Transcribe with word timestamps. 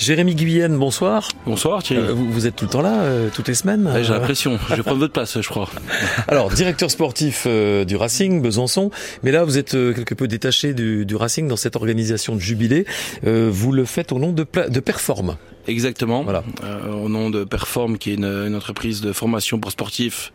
Jérémy 0.00 0.34
Guyenne, 0.34 0.78
bonsoir. 0.78 1.28
Bonsoir 1.44 1.82
Thierry. 1.82 2.00
Euh, 2.02 2.14
vous, 2.14 2.32
vous 2.32 2.46
êtes 2.46 2.56
tout 2.56 2.64
le 2.64 2.70
temps 2.70 2.80
là, 2.80 3.02
euh, 3.02 3.28
toutes 3.34 3.48
les 3.48 3.54
semaines 3.54 3.86
Ouais, 3.86 4.02
J'ai 4.02 4.10
Euh, 4.12 4.14
l'impression. 4.14 4.58
Je 4.70 4.76
vais 4.76 4.82
prendre 4.82 4.98
votre 4.98 5.12
place, 5.12 5.38
je 5.38 5.46
crois. 5.46 5.68
Alors, 6.28 6.48
directeur 6.50 6.90
sportif 6.90 7.46
du 7.46 7.96
Racing, 7.96 8.40
Besançon. 8.40 8.90
Mais 9.22 9.30
là, 9.30 9.44
vous 9.44 9.58
êtes 9.58 9.74
euh, 9.74 9.92
quelque 9.92 10.14
peu 10.14 10.26
détaché 10.26 10.72
du, 10.72 11.04
du 11.04 11.16
Racing 11.16 11.48
dans 11.48 11.56
cette 11.56 11.76
organisation 11.76 12.34
de 12.34 12.40
jubilé. 12.40 12.86
Euh, 13.26 13.50
vous 13.52 13.72
le 13.72 13.84
faites 13.84 14.10
au 14.12 14.18
nom 14.18 14.32
de, 14.32 14.46
de 14.68 14.80
Perform. 14.80 15.36
Exactement. 15.68 16.22
Voilà. 16.24 16.44
Euh, 16.64 16.92
au 16.94 17.10
nom 17.10 17.28
de 17.28 17.44
Perform, 17.44 17.98
qui 17.98 18.12
est 18.12 18.14
une, 18.14 18.24
une 18.24 18.54
entreprise 18.54 19.02
de 19.02 19.12
formation 19.12 19.58
pour 19.58 19.70
sportifs 19.70 20.32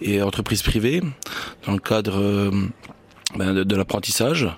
et 0.00 0.22
entreprise 0.22 0.62
privée, 0.62 1.02
dans 1.66 1.72
le 1.72 1.78
cadre 1.80 2.18
euh, 2.18 2.50
ben, 3.36 3.54
de, 3.54 3.64
de 3.64 3.76
l'apprentissage. 3.76 4.48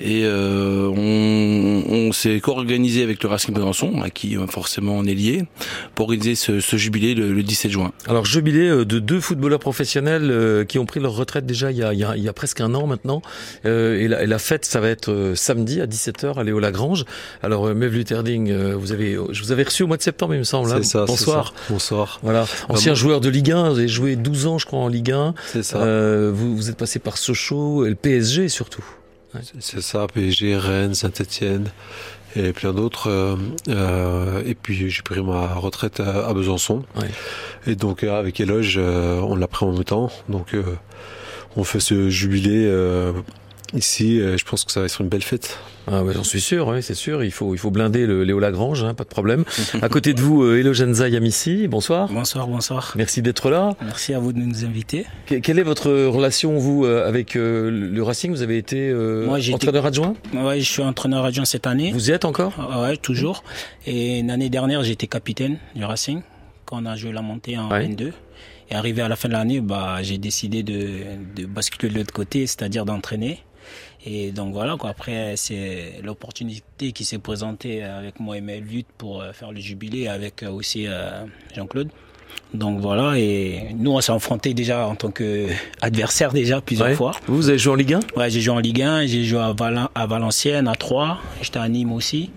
Et 0.00 0.22
euh, 0.24 0.88
on, 0.88 1.82
on 2.08 2.12
s'est 2.12 2.40
co-organisé 2.40 3.02
avec 3.02 3.22
le 3.22 3.28
Racing 3.28 3.54
Besançon, 3.54 4.00
à 4.02 4.10
qui 4.10 4.36
euh, 4.36 4.46
forcément 4.46 4.92
on 4.96 5.04
est 5.04 5.14
lié, 5.14 5.44
pour 5.94 6.06
organiser 6.06 6.34
ce, 6.34 6.60
ce 6.60 6.76
jubilé 6.76 7.14
le, 7.14 7.32
le 7.32 7.42
17 7.42 7.70
juin. 7.70 7.92
Alors, 8.06 8.24
jubilé 8.24 8.68
euh, 8.68 8.84
de 8.84 8.98
deux 8.98 9.20
footballeurs 9.20 9.58
professionnels 9.58 10.30
euh, 10.30 10.64
qui 10.64 10.78
ont 10.78 10.86
pris 10.86 11.00
leur 11.00 11.12
retraite 11.14 11.46
déjà 11.46 11.70
il 11.70 11.78
y 11.78 11.82
a, 11.82 11.92
il 11.92 11.98
y 11.98 12.04
a, 12.04 12.16
il 12.16 12.22
y 12.22 12.28
a 12.28 12.32
presque 12.32 12.60
un 12.60 12.74
an 12.74 12.86
maintenant. 12.86 13.22
Euh, 13.66 13.98
et, 14.00 14.08
la, 14.08 14.22
et 14.22 14.26
la 14.26 14.38
fête, 14.38 14.64
ça 14.64 14.80
va 14.80 14.88
être 14.88 15.10
euh, 15.10 15.34
samedi 15.34 15.80
à 15.80 15.86
17h 15.86 16.38
à 16.38 16.44
Léo 16.44 16.58
Lagrange. 16.60 17.04
Alors, 17.42 17.66
Mev 17.74 17.92
Luterding, 17.94 18.50
euh, 18.50 18.74
vous 18.76 18.92
avez, 18.92 19.18
je 19.30 19.42
vous 19.42 19.52
avais 19.52 19.62
reçu 19.64 19.82
au 19.82 19.86
mois 19.86 19.96
de 19.96 20.02
septembre, 20.02 20.34
il 20.34 20.38
me 20.38 20.44
semble. 20.44 20.70
hein. 20.70 20.76
C'est 20.78 20.84
ça, 20.84 21.00
c'est 21.06 21.12
Bonsoir. 21.12 21.46
ça. 21.56 21.62
Bonsoir. 21.70 22.20
Voilà, 22.22 22.46
ancien 22.68 22.92
moi- 22.92 22.96
joueur 22.98 23.20
de 23.20 23.28
Ligue 23.28 23.50
1, 23.52 23.70
vous 23.70 23.78
avez 23.78 23.88
joué 23.88 24.16
12 24.16 24.46
ans, 24.46 24.58
je 24.58 24.66
crois, 24.66 24.78
en 24.80 24.88
Ligue 24.88 25.12
1. 25.12 25.34
C'est 25.46 25.62
ça. 25.62 25.78
Euh, 25.78 26.30
vous, 26.34 26.56
vous 26.56 26.70
êtes 26.70 26.76
passé 26.76 26.98
par 26.98 27.16
Sochaux 27.18 27.84
et 27.84 27.88
le 27.90 27.94
PSG 28.02 28.48
surtout. 28.48 28.84
C'est 29.60 29.82
ça, 29.82 30.06
PSG, 30.12 30.56
Rennes, 30.56 30.94
Saint-Etienne 30.94 31.70
et 32.34 32.52
plein 32.52 32.72
d'autres. 32.72 33.08
euh, 33.10 33.36
euh, 33.68 34.42
et 34.46 34.54
puis 34.54 34.90
j'ai 34.90 35.02
pris 35.02 35.22
ma 35.22 35.54
retraite 35.54 36.00
à, 36.00 36.26
à 36.28 36.32
Besançon. 36.32 36.84
Ouais. 36.96 37.08
Et 37.66 37.74
donc 37.76 38.02
euh, 38.04 38.18
avec 38.18 38.40
Éloge, 38.40 38.76
euh, 38.78 39.20
on 39.20 39.36
l'a 39.36 39.46
pris 39.46 39.66
en 39.66 39.72
même 39.72 39.84
temps. 39.84 40.10
Donc 40.28 40.54
euh, 40.54 40.62
on 41.56 41.64
fait 41.64 41.80
ce 41.80 42.08
jubilé 42.08 42.64
euh, 42.66 43.12
ici. 43.74 44.20
euh, 44.20 44.36
je 44.36 44.44
pense 44.44 44.64
que 44.64 44.72
ça 44.72 44.80
va 44.80 44.86
être 44.86 45.00
une 45.00 45.08
belle 45.08 45.22
fête. 45.22 45.58
Ah 45.90 46.04
ouais, 46.04 46.12
j'en 46.12 46.22
suis 46.24 46.40
sûr, 46.40 46.68
oui, 46.68 46.82
c'est 46.82 46.94
sûr. 46.94 47.24
Il 47.24 47.30
faut, 47.30 47.54
il 47.54 47.58
faut 47.58 47.70
blinder 47.70 48.06
le 48.06 48.22
Léo 48.24 48.38
Lagrange, 48.38 48.84
hein, 48.84 48.92
pas 48.94 49.04
de 49.04 49.08
problème. 49.08 49.44
à 49.82 49.88
côté 49.88 50.12
de 50.12 50.20
vous, 50.20 50.42
euh, 50.42 50.58
Elogenza 50.60 51.08
Yamissi, 51.08 51.66
bonsoir. 51.68 52.08
Bonsoir, 52.12 52.46
bonsoir. 52.46 52.92
Merci 52.96 53.22
d'être 53.22 53.48
là. 53.50 53.74
Merci 53.82 54.12
à 54.12 54.18
vous 54.18 54.32
de 54.34 54.38
nous 54.38 54.64
inviter. 54.64 55.06
Que- 55.26 55.36
quelle 55.36 55.58
est 55.58 55.62
votre 55.62 55.90
relation, 55.90 56.58
vous, 56.58 56.84
euh, 56.84 57.08
avec 57.08 57.36
euh, 57.36 57.70
le 57.70 58.02
Racing? 58.02 58.30
Vous 58.30 58.42
avez 58.42 58.58
été 58.58 58.90
euh, 58.90 59.24
Moi, 59.26 59.38
j'ai 59.38 59.52
été- 59.52 59.66
entraîneur 59.68 59.86
adjoint? 59.86 60.14
Ouais, 60.34 60.60
je 60.60 60.70
suis 60.70 60.82
entraîneur 60.82 61.24
adjoint 61.24 61.46
cette 61.46 61.66
année. 61.66 61.90
Vous 61.92 62.10
y 62.10 62.12
êtes 62.12 62.24
encore? 62.26 62.52
Ah 62.58 62.82
Ouais, 62.82 62.96
toujours. 62.98 63.42
Et 63.86 64.22
l'année 64.22 64.50
dernière, 64.50 64.82
j'étais 64.82 65.06
capitaine 65.06 65.58
du 65.74 65.84
Racing 65.84 66.20
quand 66.66 66.82
on 66.82 66.86
a 66.86 66.96
joué 66.96 67.12
la 67.12 67.22
montée 67.22 67.56
en 67.56 67.70
Ouais. 67.70 67.86
N2. 67.88 68.12
Et 68.70 68.74
arrivé 68.74 69.00
à 69.00 69.08
la 69.08 69.16
fin 69.16 69.28
de 69.28 69.32
l'année, 69.32 69.62
bah, 69.62 70.02
j'ai 70.02 70.18
décidé 70.18 70.62
de, 70.62 70.90
de 71.34 71.46
basculer 71.46 71.90
de 71.90 71.98
l'autre 71.98 72.12
côté, 72.12 72.46
c'est-à-dire 72.46 72.84
d'entraîner. 72.84 73.38
Et 74.10 74.32
donc 74.32 74.54
voilà, 74.54 74.76
quoi. 74.78 74.88
après, 74.90 75.34
c'est 75.36 76.00
l'opportunité 76.02 76.92
qui 76.92 77.04
s'est 77.04 77.18
présentée 77.18 77.82
avec 77.82 78.20
moi 78.20 78.38
et 78.38 78.40
Melvut 78.40 78.86
pour 78.96 79.20
euh, 79.20 79.32
faire 79.32 79.52
le 79.52 79.60
jubilé 79.60 80.08
avec 80.08 80.42
euh, 80.42 80.50
aussi 80.50 80.86
euh, 80.86 81.24
Jean-Claude. 81.54 81.90
Donc 82.54 82.80
voilà, 82.80 83.18
et 83.18 83.74
nous, 83.76 83.90
on 83.92 84.00
s'est 84.00 84.12
affrontés 84.12 84.54
déjà 84.54 84.86
en 84.86 84.94
tant 84.94 85.10
qu'adversaires 85.10 86.32
déjà 86.42 86.62
plusieurs 86.62 86.88
Ouais. 86.88 86.94
fois. 86.94 87.12
Vous, 87.26 87.50
avez 87.50 87.58
joué 87.58 87.72
en 87.74 87.76
Ligue 87.76 87.94
1 87.94 88.00
Ouais, 88.16 88.30
j'ai 88.30 88.40
joué 88.40 88.54
en 88.54 88.60
Ligue 88.60 88.80
1, 88.80 89.06
j'ai 89.06 89.24
joué 89.24 89.40
à, 89.40 89.54
à 89.94 90.06
Valenciennes, 90.06 90.68
à 90.68 90.74
Troyes, 90.74 91.18
j'étais 91.42 91.58
à 91.58 91.68
Nîmes 91.68 91.92
aussi. 91.92 92.30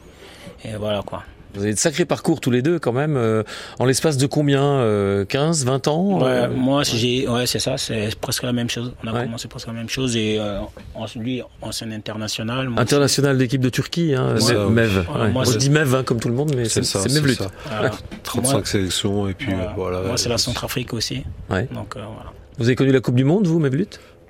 Et 0.65 0.75
voilà 0.77 1.01
quoi. 1.03 1.23
Vous 1.53 1.63
avez 1.63 1.73
de 1.73 1.77
sacrés 1.79 2.05
parcours 2.05 2.39
tous 2.39 2.51
les 2.51 2.61
deux, 2.61 2.79
quand 2.79 2.93
même. 2.93 3.17
euh, 3.17 3.43
en 3.79 3.85
l'espace 3.85 4.17
de 4.17 4.25
combien 4.25 4.63
euh, 4.63 5.25
15, 5.25 5.65
20 5.65 5.87
ans 5.89 6.19
Ouais, 6.21 6.29
euh, 6.29 6.49
moi, 6.49 6.83
j'ai, 6.83 7.27
ouais, 7.27 7.45
c'est 7.45 7.59
ça, 7.59 7.77
c'est 7.77 8.15
presque 8.19 8.43
la 8.43 8.53
même 8.53 8.69
chose. 8.69 8.93
On 9.03 9.07
a 9.07 9.13
Ouais. 9.13 9.23
commencé 9.25 9.47
presque 9.47 9.67
la 9.67 9.73
même 9.73 9.89
chose 9.89 10.15
et 10.15 10.37
euh, 10.39 10.59
en- 10.95 11.05
lui, 11.15 11.41
ancien 11.61 11.91
international. 11.91 12.69
moi 12.69 12.81
International 12.81 13.37
d'équipe 13.37 13.61
de 13.61 13.69
Turquie, 13.69 14.13
hein, 14.15 14.35
Mev. 14.69 14.97
Ouais, 15.13 15.21
Ouais. 15.21 15.29
moi, 15.31 15.43
je 15.43 15.57
dis 15.57 15.69
Mev 15.69 15.93
hein, 15.95 16.03
comme 16.03 16.19
tout 16.19 16.29
le 16.29 16.35
monde, 16.35 16.53
mais 16.55 16.65
c'est 16.65 16.83
ça, 16.83 16.99
c'est 17.01 17.13
Mevlut. 17.13 17.35
ça. 17.35 17.45
aussi. 17.45 17.53
Voilà. 17.69 17.91
35 18.23 18.51
Moi- 18.53 18.65
sélections 18.65 19.27
et 19.27 19.33
puis 19.33 19.51
euh, 19.51 19.55
Voilà. 19.75 19.97
voilà. 19.97 20.07
Moi, 20.07 20.17
c'est 20.17 20.29
la 20.29 20.37
Centrafrique 20.37 20.93
aussi. 20.93 21.23
Ouais. 21.49 21.67
Donc 21.73 21.95
euh, 21.97 22.01
voilà. 22.05 22.31
Vous 22.57 22.65
avez 22.67 22.75
connu 22.75 22.91
la 22.91 22.99
Coupe 22.99 23.15
du 23.15 23.23
Monde, 23.23 23.47
vous, 23.47 23.59
Mevlut 23.59 23.87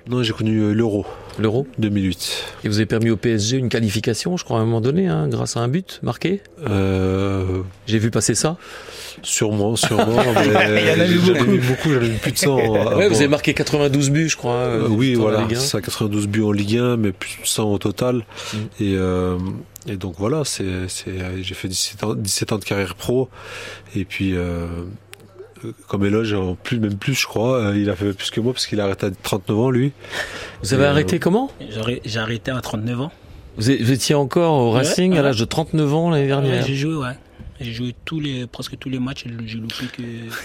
Non, 0.08 0.22
j'ai 0.22 0.32
connu 0.32 0.58
euh, 0.58 0.72
l'Euro 0.72 1.06
L'Euro 1.38 1.66
2008. 1.78 2.44
Et 2.64 2.68
vous 2.68 2.76
avez 2.76 2.86
permis 2.86 3.10
au 3.10 3.16
PSG 3.16 3.56
une 3.56 3.68
qualification, 3.68 4.36
je 4.36 4.44
crois, 4.44 4.58
à 4.58 4.60
un 4.60 4.64
moment 4.64 4.80
donné, 4.80 5.06
hein, 5.08 5.28
grâce 5.28 5.56
à 5.56 5.60
un 5.60 5.68
but 5.68 6.00
marqué? 6.02 6.42
Euh, 6.68 7.62
J'ai 7.86 7.98
vu 7.98 8.10
passer 8.10 8.34
ça? 8.34 8.56
sûrement, 9.22 9.76
sûrement. 9.76 10.06
mais 10.34 10.82
Il 10.82 10.88
y 10.88 10.90
en 10.92 11.00
a 11.00 11.06
eu 11.06 11.18
j'en 11.18 11.34
ai 11.34 11.38
beaucoup. 11.38 11.50
vu 11.50 11.58
beaucoup. 11.60 11.92
J'en 11.92 12.00
ai 12.00 12.08
vu 12.08 12.18
plus 12.18 12.32
de 12.32 12.38
100. 12.38 12.58
euh, 12.58 12.96
ouais, 12.96 13.08
bon. 13.08 13.08
vous 13.08 13.20
avez 13.20 13.28
marqué 13.28 13.54
92 13.54 14.10
buts, 14.10 14.28
je 14.28 14.36
crois. 14.36 14.54
Euh, 14.54 14.88
oui, 14.88 15.14
voilà, 15.14 15.42
Ligue 15.42 15.56
1. 15.56 15.60
c'est 15.60 15.76
à 15.76 15.80
92 15.80 16.26
buts 16.28 16.42
en 16.42 16.52
Ligue 16.52 16.78
1, 16.78 16.96
mais 16.96 17.12
plus 17.12 17.38
de 17.42 17.46
100 17.46 17.72
au 17.72 17.78
total. 17.78 18.16
Mm. 18.16 18.56
Et, 18.80 18.94
euh, 18.96 19.38
et 19.86 19.96
donc 19.96 20.14
voilà, 20.18 20.42
c'est, 20.44 20.88
c'est, 20.88 21.12
j'ai 21.42 21.54
fait 21.54 21.68
17 21.68 22.04
ans, 22.04 22.14
17 22.14 22.52
ans 22.52 22.58
de 22.58 22.64
carrière 22.64 22.94
pro. 22.94 23.28
Et 23.94 24.04
puis, 24.04 24.34
comme 25.88 26.04
éloge, 26.04 26.32
en 26.34 26.54
plus, 26.54 26.78
même 26.78 26.96
plus, 26.96 27.14
je 27.14 27.26
crois, 27.26 27.58
euh, 27.58 27.78
il 27.78 27.88
a 27.90 27.96
fait 27.96 28.12
plus 28.12 28.30
que 28.30 28.40
moi 28.40 28.52
parce 28.52 28.66
qu'il 28.66 28.80
a 28.80 28.84
arrêté 28.84 29.06
à 29.06 29.10
39 29.22 29.58
ans, 29.58 29.70
lui. 29.70 29.92
Vous 30.62 30.74
avez 30.74 30.84
Euh, 30.84 30.90
arrêté 30.90 31.18
comment 31.18 31.50
J'ai 32.04 32.18
arrêté 32.18 32.50
à 32.50 32.60
39 32.60 33.00
ans. 33.02 33.12
vous, 33.56 33.70
étiez 33.70 34.14
encore 34.14 34.54
au 34.54 34.72
Ouais, 34.72 34.78
Racing 34.78 35.12
à 35.12 35.16
ouais. 35.16 35.22
l'âge 35.22 35.38
de 35.40 35.44
39 35.44 35.94
ans 35.94 36.10
l'année 36.10 36.22
Ouais, 36.22 36.28
dernière. 36.28 36.66
j'ai 36.66 36.74
joué, 36.74 36.94
ouais. 36.94 37.16
J'ai 37.62 37.72
joué 37.72 37.94
tous 38.04 38.20
les, 38.20 38.46
presque 38.46 38.76
tous 38.78 38.88
les 38.88 38.98
matchs. 38.98 39.24
J'ai 39.46 39.58
loupé 39.58 39.84
que, 39.96 40.02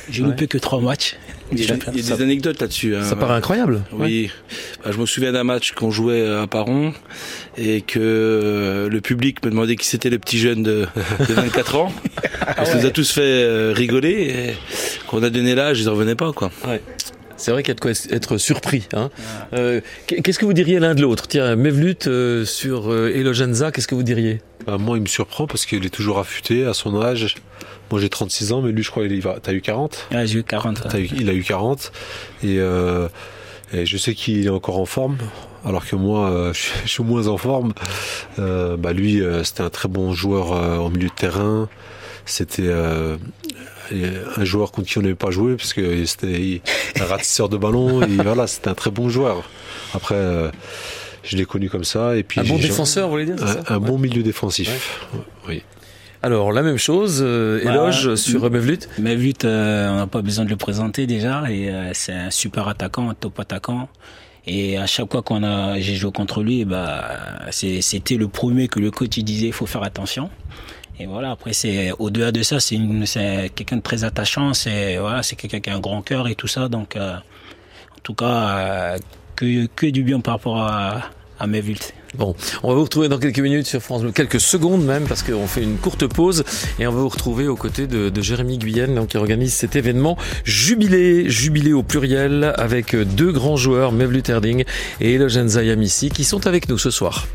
j'ai 0.09 0.21
Ouais. 0.23 0.29
loupé 0.29 0.47
que 0.47 0.57
trois 0.57 0.79
matchs. 0.79 1.15
Il 1.51 1.59
y 1.59 1.71
a, 1.71 1.75
il 1.93 1.97
y 2.07 2.11
a 2.11 2.15
des 2.15 2.21
anecdotes 2.23 2.61
là-dessus. 2.61 2.95
hein. 2.95 3.03
Ça 3.03 3.15
paraît 3.15 3.33
incroyable. 3.35 3.83
Oui, 3.93 4.29
Bah, 4.83 4.91
je 4.91 4.97
me 4.97 5.05
souviens 5.05 5.31
d'un 5.31 5.43
match 5.43 5.71
qu'on 5.73 5.91
jouait 5.91 6.25
à 6.27 6.45
Paron 6.47 6.93
et 7.57 7.81
que 7.81 7.99
euh, 7.99 8.89
le 8.89 9.01
public 9.01 9.43
me 9.43 9.49
demandait 9.49 9.75
qui 9.75 9.85
c'était 9.87 10.09
le 10.09 10.19
petit 10.19 10.37
jeune 10.37 10.63
de, 10.63 10.85
de 11.27 11.33
24 11.33 11.75
ans. 11.75 11.91
Ça 12.65 12.75
nous 12.75 12.85
a 12.85 12.89
tous 12.91 13.11
fait 13.11 13.21
euh, 13.23 13.73
rigoler 13.75 14.11
et 14.11 15.05
qu'on 15.07 15.23
a 15.23 15.29
donné 15.29 15.55
l'âge, 15.55 15.79
ils 15.79 15.85
ne 15.85 15.89
revenaient 15.89 16.15
pas 16.15 16.31
quoi. 16.33 16.51
C'est 17.37 17.51
vrai 17.51 17.61
qu'il 17.63 17.69
y 17.69 17.71
a 17.71 17.75
de 17.75 17.79
quoi 17.79 17.91
être 18.11 18.37
surpris. 18.37 18.87
Hein. 18.93 19.09
Euh, 19.53 19.81
Qu'est-ce 20.07 20.39
que 20.39 20.45
vous 20.45 20.53
diriez 20.53 20.79
l'un 20.79 20.95
de 20.95 21.01
l'autre? 21.01 21.27
Tiens, 21.27 21.55
Mevlut 21.55 21.95
euh, 22.07 22.45
sur 22.45 22.91
euh, 22.91 23.11
Elogenza, 23.15 23.71
qu'est-ce 23.71 23.87
que 23.87 23.95
vous 23.95 24.03
diriez? 24.03 24.41
Bah, 24.65 24.77
moi, 24.77 24.97
il 24.97 25.01
me 25.01 25.07
surprend 25.07 25.45
parce 25.47 25.65
qu'il 25.65 25.85
est 25.85 25.89
toujours 25.89 26.19
affûté 26.19 26.65
à 26.65 26.73
son 26.73 26.99
âge. 27.01 27.35
Moi, 27.91 28.01
j'ai 28.01 28.09
36 28.09 28.51
ans, 28.51 28.61
mais 28.61 28.71
lui, 28.71 28.83
je 28.83 28.91
crois, 28.91 29.05
il 29.05 29.21
va, 29.21 29.37
t'as 29.41 29.53
eu 29.53 29.61
40? 29.61 30.07
Ouais, 30.11 30.27
j'ai 30.27 30.39
eu 30.39 30.43
40. 30.43 30.79
ouais. 30.79 30.85
T'as 30.89 30.99
eu- 30.99 31.09
il 31.15 31.29
a 31.29 31.33
eu 31.33 31.43
40 31.43 31.91
et, 32.43 32.57
euh, 32.59 33.07
et 33.73 33.85
je 33.85 33.97
sais 33.97 34.13
qu'il 34.13 34.45
est 34.45 34.49
encore 34.49 34.79
en 34.79 34.85
forme 34.85 35.17
alors 35.65 35.85
que 35.85 35.95
moi 35.97 36.29
euh, 36.29 36.53
je, 36.53 36.59
suis- 36.59 36.73
je 36.85 36.89
suis 36.89 37.03
moins 37.03 37.27
en 37.27 37.37
forme 37.37 37.73
Euh, 38.39 38.77
bah 38.77 38.93
lui 38.93 39.21
euh, 39.21 39.43
c'était 39.43 39.63
un 39.63 39.69
très 39.69 39.89
bon 39.89 40.13
joueur 40.13 40.53
euh, 40.53 40.77
au 40.77 40.89
milieu 40.89 41.07
de 41.09 41.13
terrain 41.13 41.67
c'était 42.27 42.63
euh, 42.65 43.17
un 44.35 44.45
joueur 44.45 44.71
contre 44.71 44.87
qui 44.89 44.97
on 44.97 45.01
n'avait 45.01 45.15
pas 45.15 45.31
joué 45.31 45.55
parce 45.55 45.73
que 45.73 46.05
c'était 46.05 46.61
un 46.99 47.05
ratisseur 47.05 47.49
de 47.49 47.57
ballon 47.57 48.01
et 48.03 48.07
voilà 48.23 48.47
c'était 48.47 48.69
un 48.69 48.73
très 48.75 48.91
bon 48.91 49.09
joueur 49.09 49.49
après 49.93 50.15
euh, 50.15 50.49
je 51.23 51.35
l'ai 51.37 51.45
connu 51.45 51.69
comme 51.69 51.83
ça 51.83 52.15
et 52.15 52.23
puis 52.23 52.39
Un 52.39 52.43
bon 52.43 52.57
défenseur, 52.57 53.07
vous 53.07 53.13
voulez 53.13 53.25
dire 53.25 53.35
un, 53.41 53.47
ça 53.47 53.63
un 53.67 53.79
Ouais. 53.79 53.87
bon 53.87 53.97
milieu 53.97 54.23
défensif 54.23 55.05
oui 55.47 55.63
Alors, 56.21 56.51
la 56.51 56.61
même 56.63 56.77
chose, 56.77 57.19
euh, 57.21 57.63
Bah, 57.63 57.71
éloge 57.71 58.15
sur. 58.15 58.49
Mevlut. 58.49 58.79
Vu 58.97 59.33
euh, 59.43 59.89
on 59.91 59.97
n'a 59.97 60.07
pas 60.07 60.21
besoin 60.21 60.45
de 60.45 60.49
le 60.49 60.55
présenter 60.55 61.05
déjà, 61.05 61.43
et 61.49 61.69
euh, 61.69 61.91
c'est 61.93 62.11
un 62.13 62.31
super 62.31 62.67
attaquant, 62.67 63.09
un 63.09 63.13
top 63.13 63.39
attaquant. 63.39 63.87
Et 64.45 64.77
à 64.77 64.87
chaque 64.87 65.11
fois 65.11 65.21
qu'on 65.21 65.43
a, 65.43 65.79
j'ai 65.79 65.95
joué 65.95 66.11
contre 66.11 66.41
lui, 66.41 66.63
bah, 66.65 67.03
c'était 67.51 68.15
le 68.15 68.27
premier 68.29 68.67
que 68.69 68.79
le 68.79 68.89
coach 68.91 69.17
il 69.17 69.23
disait, 69.23 69.47
il 69.47 69.53
faut 69.53 69.65
faire 69.65 69.83
attention. 69.83 70.29
Et 70.99 71.05
voilà, 71.05 71.31
après 71.31 71.53
c'est 71.53 71.91
au-delà 71.99 72.31
de 72.31 72.41
ça, 72.43 72.59
c'est 72.59 72.77
quelqu'un 73.55 73.77
de 73.77 73.81
très 73.81 74.03
attachant, 74.03 74.53
c'est 74.53 74.97
voilà, 74.97 75.21
quelqu'un 75.21 75.59
qui 75.59 75.69
a 75.69 75.75
un 75.75 75.79
grand 75.79 76.01
cœur 76.01 76.27
et 76.27 76.35
tout 76.35 76.47
ça. 76.47 76.69
Donc, 76.69 76.95
euh, 76.95 77.15
en 77.15 77.99
tout 78.03 78.15
cas, 78.15 78.57
euh, 78.57 78.97
que 79.35 79.85
du 79.87 80.03
bien 80.03 80.19
par 80.19 80.35
rapport 80.35 80.57
à 80.57 81.11
à. 81.39 81.47
Bon, 82.15 82.35
on 82.63 82.69
va 82.69 82.75
vous 82.75 82.83
retrouver 82.83 83.09
dans 83.09 83.19
quelques 83.19 83.39
minutes 83.39 83.67
sur 83.67 83.81
France 83.81 84.01
Bleu, 84.01 84.11
quelques 84.11 84.39
secondes 84.39 84.83
même, 84.83 85.03
parce 85.03 85.23
qu'on 85.23 85.45
fait 85.45 85.61
une 85.61 85.77
courte 85.77 86.07
pause 86.07 86.43
et 86.79 86.87
on 86.87 86.91
va 86.91 87.01
vous 87.01 87.09
retrouver 87.09 87.47
aux 87.47 87.55
côtés 87.55 87.85
de, 87.85 88.21
Jérémy 88.21 88.57
Guyenne, 88.57 88.95
donc, 88.95 89.09
qui 89.09 89.17
organise 89.17 89.53
cet 89.53 89.75
événement 89.75 90.17
jubilé, 90.43 91.29
jubilé 91.29 91.73
au 91.73 91.83
pluriel, 91.83 92.53
avec 92.57 92.95
deux 92.95 93.31
grands 93.31 93.57
joueurs, 93.57 93.91
Mevlut 93.91 94.23
Erding 94.27 94.63
et 94.99 95.13
Elogenza 95.13 95.63
Yamissi, 95.63 96.09
qui 96.09 96.23
sont 96.23 96.47
avec 96.47 96.69
nous 96.69 96.77
ce 96.77 96.89
soir. 96.89 97.27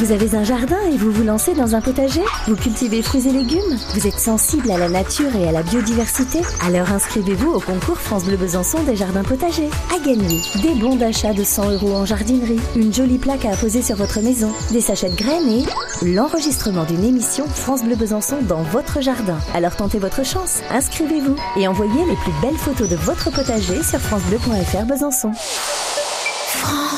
Vous 0.00 0.12
avez 0.12 0.34
un 0.34 0.44
jardin 0.44 0.78
et 0.90 0.96
vous 0.96 1.12
vous 1.12 1.24
lancez 1.24 1.52
dans 1.52 1.74
un 1.74 1.82
potager? 1.82 2.22
Vous 2.48 2.56
cultivez 2.56 3.02
fruits 3.02 3.28
et 3.28 3.32
légumes? 3.32 3.76
Vous 3.92 4.06
êtes 4.06 4.18
sensible 4.18 4.70
à 4.70 4.78
la 4.78 4.88
nature 4.88 5.36
et 5.36 5.46
à 5.46 5.52
la 5.52 5.62
biodiversité? 5.62 6.40
Alors 6.66 6.90
inscrivez-vous 6.90 7.50
au 7.50 7.60
concours 7.60 7.98
France 7.98 8.24
Bleu 8.24 8.38
Besançon 8.38 8.82
des 8.84 8.96
jardins 8.96 9.22
potagers. 9.22 9.68
À 9.94 9.98
gagner 9.98 10.40
des 10.62 10.74
bons 10.80 10.96
d'achat 10.96 11.34
de 11.34 11.44
100 11.44 11.72
euros 11.72 11.92
en 11.92 12.06
jardinerie, 12.06 12.58
une 12.76 12.94
jolie 12.94 13.18
plaque 13.18 13.44
à 13.44 13.50
apposer 13.50 13.82
sur 13.82 13.96
votre 13.96 14.22
maison, 14.22 14.50
des 14.70 14.80
sachets 14.80 15.10
de 15.10 15.16
graines 15.16 15.50
et 15.50 15.66
l'enregistrement 16.02 16.84
d'une 16.84 17.04
émission 17.04 17.44
France 17.46 17.82
Bleu 17.82 17.94
Besançon 17.94 18.38
dans 18.40 18.62
votre 18.62 19.02
jardin. 19.02 19.36
Alors 19.52 19.76
tentez 19.76 19.98
votre 19.98 20.24
chance, 20.24 20.60
inscrivez-vous 20.70 21.36
et 21.58 21.68
envoyez 21.68 22.06
les 22.06 22.16
plus 22.16 22.32
belles 22.40 22.56
photos 22.56 22.88
de 22.88 22.96
votre 22.96 23.30
potager 23.30 23.82
sur 23.82 24.00
francebleu.fr 24.00 24.86
Besançon. 24.86 25.32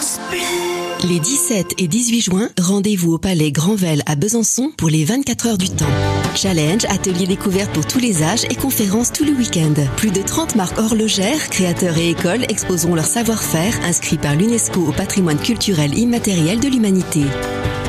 France 0.02 0.19
Bleu. 0.31 1.08
Les 1.08 1.20
17 1.20 1.75
et 1.78 1.87
18 1.87 2.20
juin, 2.22 2.49
rendez-vous 2.60 3.12
au 3.12 3.19
Palais 3.19 3.52
Grandvel 3.52 4.02
à 4.06 4.16
Besançon 4.16 4.72
pour 4.76 4.88
les 4.88 5.04
24 5.04 5.46
heures 5.46 5.58
du 5.58 5.70
temps. 5.70 5.87
Challenge, 6.34 6.84
ateliers 6.87 7.28
découvertes 7.28 7.72
pour 7.72 7.87
tous 7.87 8.00
les 8.00 8.25
âges 8.25 8.44
et 8.50 8.56
conférences 8.56 9.12
tout 9.12 9.25
le 9.25 9.31
week-end. 9.31 9.75
Plus 9.96 10.10
de 10.10 10.20
30 10.20 10.56
marques 10.56 10.78
horlogères, 10.78 11.49
créateurs 11.50 11.99
et 11.99 12.10
écoles 12.10 12.44
exposeront 12.49 12.96
leur 12.96 13.04
savoir-faire 13.04 13.78
inscrit 13.84 14.19
par 14.19 14.34
l'UNESCO 14.34 14.81
au 14.88 14.93
patrimoine 14.93 15.38
culturel 15.38 15.96
immatériel 15.96 16.58
de 16.58 16.69
l'humanité. 16.69 17.22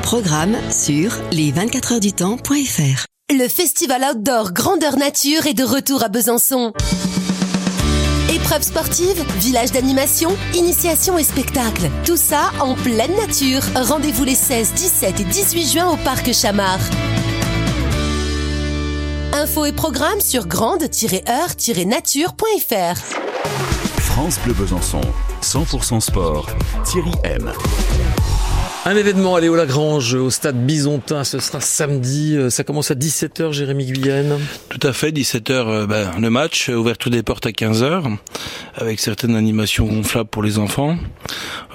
Programme 0.03 0.55
sur 0.69 1.13
les24heures-du-temps.fr. 1.31 3.05
Le 3.31 3.47
festival 3.47 4.05
outdoor 4.11 4.53
Grandeur 4.53 4.97
Nature 4.97 5.47
est 5.47 5.55
de 5.55 5.63
retour 5.63 6.03
à 6.03 6.09
Besançon. 6.09 6.73
Épreuves 8.53 8.67
sportives, 8.67 9.25
village 9.39 9.71
d'animation, 9.71 10.29
initiation 10.53 11.17
et 11.17 11.23
spectacle. 11.23 11.89
Tout 12.05 12.17
ça 12.17 12.51
en 12.59 12.75
pleine 12.75 13.15
nature. 13.15 13.63
Rendez-vous 13.73 14.25
les 14.25 14.35
16, 14.35 14.73
17 14.73 15.21
et 15.21 15.23
18 15.23 15.71
juin 15.71 15.89
au 15.89 15.97
parc 15.97 16.31
Chamard. 16.31 16.77
Infos 19.33 19.65
et 19.65 19.71
programmes 19.71 20.21
sur 20.21 20.45
grande-heure-nature.fr. 20.45 22.97
France 23.99 24.37
Bleu 24.45 24.53
Besançon, 24.53 25.01
100% 25.41 25.99
sport, 25.99 26.45
Thierry 26.85 27.13
M. 27.23 27.51
Un 28.85 28.97
événement 28.97 29.35
à 29.37 29.39
Léo 29.39 29.55
Lagrange 29.55 30.13
au 30.13 30.29
stade 30.29 30.65
Bisontin, 30.65 31.23
ce 31.23 31.39
sera 31.39 31.61
samedi, 31.61 32.35
euh, 32.35 32.49
ça 32.49 32.65
commence 32.65 32.91
à 32.91 32.95
17h 32.95 33.53
Jérémy 33.53 33.85
Guyenne. 33.85 34.37
Tout 34.67 34.85
à 34.85 34.91
fait, 34.91 35.11
17h 35.11 35.87
ben, 35.87 36.11
le 36.19 36.29
match, 36.29 36.67
ouverture 36.67 37.09
des 37.09 37.23
portes 37.23 37.45
à 37.45 37.51
15h, 37.51 38.17
avec 38.75 38.99
certaines 38.99 39.37
animations 39.37 39.85
gonflables 39.85 40.29
pour 40.29 40.43
les 40.43 40.59
enfants. 40.59 40.97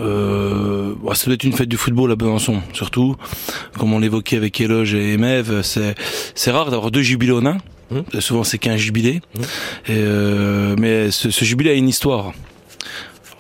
Euh, 0.00 0.93
ça 1.14 1.25
doit 1.25 1.34
être 1.34 1.44
une 1.44 1.55
fête 1.55 1.70
du 1.70 1.78
football 1.78 2.12
à 2.12 2.16
Besançon, 2.16 2.60
surtout, 2.75 3.16
comme 3.78 3.94
on 3.94 4.00
l'évoquait 4.00 4.37
avec 4.37 4.60
Eloge 4.60 4.93
et 4.93 5.16
Mev, 5.16 5.62
c'est, 5.62 5.94
c'est 6.34 6.50
rare 6.50 6.70
d'avoir 6.70 6.90
deux 6.90 7.00
jubilés 7.02 7.32
au 7.32 7.40
nain. 7.40 7.56
Hum. 7.90 8.05
Souvent 8.20 8.44
c'est 8.44 8.58
qu'un 8.58 8.76
jubilé, 8.76 9.22
hum. 9.34 9.43
et 9.87 9.96
euh, 9.96 10.76
mais 10.78 11.10
ce, 11.10 11.31
ce 11.31 11.46
jubilé 11.46 11.70
a 11.70 11.72
une 11.72 11.88
histoire 11.88 12.34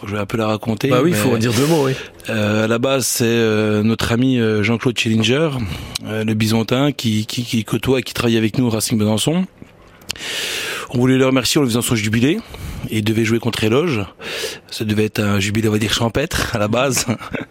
je 0.06 0.12
vais 0.12 0.18
un 0.18 0.26
peu 0.26 0.36
la 0.36 0.46
raconter. 0.46 0.88
Bah 0.88 1.00
oui, 1.02 1.10
il 1.10 1.16
faut 1.16 1.36
dire 1.38 1.52
deux 1.52 1.66
mots, 1.66 1.86
oui. 1.86 1.92
Euh, 2.28 2.64
à 2.64 2.68
la 2.68 2.78
base, 2.78 3.06
c'est 3.06 3.24
euh, 3.24 3.82
notre 3.82 4.12
ami 4.12 4.38
euh, 4.38 4.62
Jean-Claude 4.62 4.98
Schillinger, 4.98 5.50
euh, 6.06 6.24
le 6.24 6.34
Bisontin, 6.34 6.92
qui, 6.92 7.26
qui, 7.26 7.42
qui 7.44 7.64
côtoie 7.64 8.00
et 8.00 8.02
qui 8.02 8.14
travaille 8.14 8.36
avec 8.36 8.58
nous 8.58 8.66
au 8.66 8.70
Racing 8.70 8.98
Besançon. 8.98 9.46
On 10.90 10.98
voulait 10.98 11.18
le 11.18 11.26
remercier 11.26 11.58
en 11.58 11.62
lui 11.62 11.70
faisant 11.70 11.82
son 11.82 11.94
jubilé. 11.94 12.38
Il 12.90 13.04
devait 13.04 13.24
jouer 13.24 13.38
contre 13.38 13.64
Éloge. 13.64 14.04
Ça 14.70 14.84
devait 14.84 15.04
être 15.04 15.20
un 15.20 15.40
jubilé, 15.40 15.68
on 15.68 15.72
va 15.72 15.78
dire, 15.78 15.92
champêtre 15.92 16.54
à 16.54 16.58
la 16.58 16.68
base. 16.68 17.06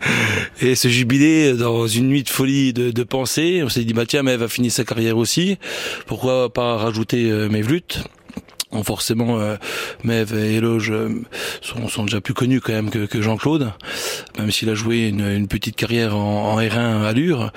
Et 0.62 0.74
ce 0.76 0.88
jubilé, 0.88 1.54
dans 1.54 1.86
une 1.86 2.08
nuit 2.08 2.24
de 2.24 2.30
folie 2.30 2.74
de, 2.74 2.90
de 2.92 3.04
pensée, 3.04 3.62
on 3.64 3.70
s'est 3.70 3.84
dit, 3.84 3.94
bah 3.94 4.06
tiens, 4.08 4.24
mais 4.24 4.32
elle 4.32 4.40
va 4.40 4.48
finir 4.48 4.72
sa 4.72 4.86
carrière 4.86 5.18
aussi. 5.18 5.58
Pourquoi 6.08 6.52
pas 6.52 6.78
rajouter 6.78 7.30
euh, 7.30 7.48
mes 7.50 7.62
flûtes? 7.62 8.04
Forcément 8.84 9.40
euh, 9.40 9.56
Mev 10.04 10.34
et 10.38 10.56
Eloge 10.56 10.92
euh, 10.92 11.10
sont, 11.62 11.88
sont, 11.88 12.04
déjà 12.04 12.22
plus 12.22 12.34
connus 12.34 12.62
quand 12.62 12.74
même 12.74 12.90
que, 12.90 13.06
que 13.06 13.22
Jean-Claude, 13.22 13.72
même 14.38 14.52
s'il 14.52 14.70
a 14.70 14.76
joué 14.76 15.08
une, 15.08 15.26
une, 15.26 15.48
petite 15.48 15.76
carrière 15.76 16.16
en, 16.16 16.54
en 16.54 16.62
R1 16.62 17.04
à 17.04 17.14
Lure. 17.14 17.52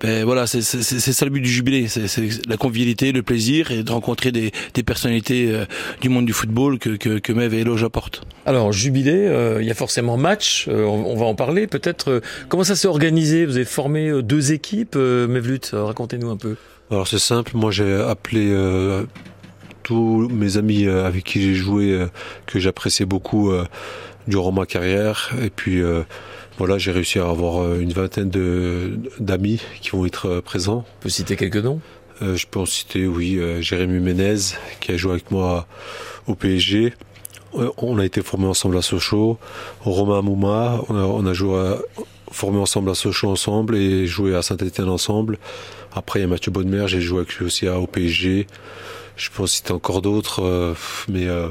Ben 0.00 0.24
voilà, 0.24 0.46
c'est 0.46 0.62
ça 0.62 1.24
le 1.24 1.30
but 1.30 1.40
du 1.40 1.48
jubilé, 1.48 1.88
c'est 1.88 2.06
la 2.48 2.56
convivialité, 2.56 3.12
le 3.12 3.22
plaisir 3.22 3.70
et 3.70 3.82
de 3.82 3.90
rencontrer 3.90 4.32
des, 4.32 4.50
des 4.74 4.82
personnalités 4.82 5.52
euh, 5.52 5.64
du 6.00 6.08
monde 6.08 6.26
du 6.26 6.32
football 6.32 6.78
que, 6.78 6.90
que, 6.90 7.18
que 7.18 7.32
Mev 7.32 7.54
et 7.54 7.60
Eloge 7.60 7.84
apportent. 7.84 8.22
Alors 8.44 8.72
jubilé, 8.72 9.14
euh, 9.14 9.62
il 9.62 9.68
y 9.68 9.70
a 9.70 9.74
forcément 9.74 10.16
match, 10.16 10.66
euh, 10.68 10.84
on, 10.84 11.12
on, 11.12 11.16
va 11.16 11.26
en 11.26 11.34
parler 11.34 11.66
peut-être. 11.66 12.20
comment 12.48 12.64
ça 12.64 12.76
s'est 12.76 12.88
organisé? 12.88 13.46
Vous 13.46 13.56
avez 13.56 13.64
formé 13.64 14.22
deux 14.22 14.52
équipes, 14.52 14.96
Mevlut, 14.96 15.60
racontez-nous 15.72 16.30
un 16.30 16.36
peu. 16.36 16.56
Alors 16.90 17.08
c'est 17.08 17.18
simple, 17.18 17.52
moi 17.54 17.70
j'ai 17.70 17.94
appelé 17.94 18.52
tous 19.86 20.28
mes 20.32 20.56
amis 20.56 20.84
euh, 20.84 21.06
avec 21.06 21.22
qui 21.22 21.40
j'ai 21.40 21.54
joué, 21.54 21.92
euh, 21.92 22.08
que 22.46 22.58
j'appréciais 22.58 23.06
beaucoup 23.06 23.52
euh, 23.52 23.64
durant 24.26 24.50
ma 24.50 24.66
carrière. 24.66 25.30
Et 25.40 25.48
puis 25.48 25.80
voilà, 26.58 26.76
j'ai 26.76 26.90
réussi 26.90 27.20
à 27.20 27.28
avoir 27.28 27.78
une 27.78 27.92
vingtaine 27.92 28.28
de 28.28 28.98
d'amis 29.20 29.60
qui 29.80 29.90
vont 29.90 30.04
être 30.04 30.40
présents. 30.40 30.84
On 30.98 31.02
peut 31.02 31.08
citer 31.08 31.36
quelques 31.36 31.62
noms? 31.62 31.80
Je 32.20 32.46
peux 32.50 32.58
en 32.58 32.66
citer, 32.66 33.06
oui, 33.06 33.38
Jérémy 33.60 34.00
Ménez, 34.00 34.56
qui 34.80 34.90
a 34.90 34.96
joué 34.96 35.12
avec 35.12 35.30
moi 35.30 35.68
au 36.26 36.34
PSG. 36.34 36.94
On 37.52 37.98
a 37.98 38.04
été 38.04 38.22
formés 38.22 38.46
ensemble 38.46 38.78
à 38.78 38.82
Sochaux. 38.82 39.38
Romain 39.82 40.22
Mouma, 40.22 40.80
on 40.88 40.96
a, 40.96 41.02
on 41.02 41.24
a 41.26 41.32
joué 41.32 41.56
à, 41.58 41.76
formé 42.32 42.58
ensemble 42.58 42.90
à 42.90 42.94
Sochaux 42.94 43.28
ensemble 43.28 43.76
et 43.76 44.06
joué 44.06 44.34
à 44.34 44.42
Saint-Etienne 44.42 44.88
ensemble. 44.88 45.38
Après, 45.94 46.18
il 46.18 46.22
y 46.22 46.24
a 46.24 46.28
Mathieu 46.28 46.50
Bonnemer, 46.50 46.88
j'ai 46.88 47.00
joué 47.00 47.18
avec 47.18 47.36
lui 47.36 47.46
aussi 47.46 47.68
à, 47.68 47.78
au 47.78 47.86
PSG. 47.86 48.48
Je 49.16 49.30
pense 49.34 49.52
citer 49.52 49.72
encore 49.72 50.02
d'autres, 50.02 50.42
euh, 50.42 50.74
mais 51.08 51.26
euh, 51.26 51.48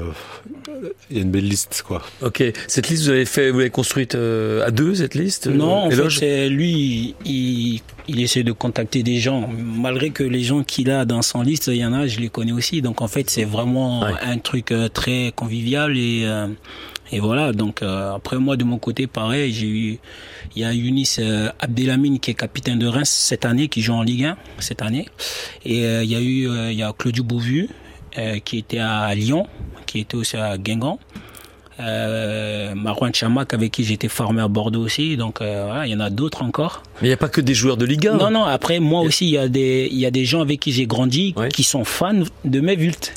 il 1.10 1.16
y 1.16 1.18
a 1.18 1.22
une 1.22 1.32
belle 1.32 1.48
liste, 1.48 1.82
quoi. 1.84 2.00
Ok. 2.22 2.42
Cette 2.68 2.88
liste, 2.88 3.04
vous 3.04 3.10
avez 3.10 3.24
fait, 3.24 3.50
vous 3.50 3.58
l'avez 3.58 3.70
construite 3.70 4.14
euh, 4.14 4.64
à 4.64 4.70
deux, 4.70 4.94
cette 4.94 5.16
liste 5.16 5.48
Non, 5.48 5.86
en 5.86 5.90
fait, 5.90 6.10
c'est 6.10 6.48
lui, 6.48 7.16
il, 7.24 7.80
il 8.06 8.20
essaie 8.20 8.44
de 8.44 8.52
contacter 8.52 9.02
des 9.02 9.18
gens. 9.18 9.48
Malgré 9.58 10.10
que 10.10 10.22
les 10.22 10.44
gens 10.44 10.62
qu'il 10.62 10.92
a 10.92 11.04
dans 11.04 11.22
son 11.22 11.42
liste, 11.42 11.66
il 11.66 11.78
y 11.78 11.84
en 11.84 11.92
a, 11.92 12.06
je 12.06 12.20
les 12.20 12.28
connais 12.28 12.52
aussi. 12.52 12.82
Donc 12.82 13.02
en 13.02 13.08
fait, 13.08 13.28
c'est 13.30 13.44
vraiment 13.44 14.02
ouais. 14.02 14.12
un 14.22 14.38
truc 14.38 14.72
très 14.94 15.32
convivial 15.34 15.96
et 15.96 16.24
et 17.12 17.20
voilà, 17.20 17.52
donc 17.52 17.82
euh, 17.82 18.14
après 18.14 18.38
moi 18.38 18.56
de 18.56 18.64
mon 18.64 18.78
côté, 18.78 19.06
pareil, 19.06 19.52
j'ai 19.52 19.66
eu, 19.66 19.98
il 20.54 20.62
y 20.62 20.64
a 20.64 20.72
Younis 20.72 21.16
euh, 21.18 21.50
qui 22.20 22.30
est 22.30 22.34
capitaine 22.34 22.78
de 22.78 22.86
Reims 22.86 23.10
cette 23.10 23.44
année, 23.44 23.68
qui 23.68 23.82
joue 23.82 23.92
en 23.92 24.02
Ligue 24.02 24.24
1 24.24 24.36
cette 24.58 24.82
année, 24.82 25.06
et 25.64 25.84
euh, 25.84 26.02
il 26.02 26.10
y 26.10 26.16
a 26.16 26.20
eu, 26.20 26.70
il 26.72 26.78
y 26.78 26.82
a 26.82 26.92
Claudio 26.92 27.22
Beauvu 27.22 27.68
qui 28.44 28.58
était 28.58 28.78
à 28.78 29.14
Lyon, 29.14 29.46
qui 29.84 30.00
était 30.00 30.16
aussi 30.16 30.38
à 30.38 30.56
Guingamp 30.56 30.98
euh, 31.78 32.74
Marouane 32.74 33.14
Chamak 33.14 33.52
avec 33.52 33.72
qui 33.72 33.84
j'étais 33.84 34.08
formé 34.08 34.40
à 34.40 34.48
Bordeaux 34.48 34.82
aussi. 34.82 35.16
Donc 35.16 35.40
euh, 35.40 35.64
voilà, 35.66 35.86
il 35.86 35.92
y 35.92 35.94
en 35.94 36.00
a 36.00 36.10
d'autres 36.10 36.42
encore. 36.42 36.82
Mais 37.00 37.08
il 37.08 37.10
n'y 37.10 37.14
a 37.14 37.18
pas 37.18 37.28
que 37.28 37.40
des 37.40 37.54
joueurs 37.54 37.76
de 37.76 37.84
Ligue 37.84 38.08
1. 38.08 38.16
Non, 38.16 38.30
non. 38.30 38.44
Après, 38.44 38.78
moi 38.80 39.02
aussi, 39.02 39.26
il 39.26 39.32
y 39.32 39.38
a 39.38 39.48
des, 39.48 39.88
il 39.90 39.98
y 39.98 40.06
a 40.06 40.10
des 40.10 40.24
gens 40.24 40.40
avec 40.40 40.60
qui 40.60 40.72
j'ai 40.72 40.86
grandi 40.86 41.34
qui 41.52 41.62
sont 41.62 41.84
fans 41.84 42.22
de 42.44 42.60
mes 42.60 42.76
vultes. 42.76 43.12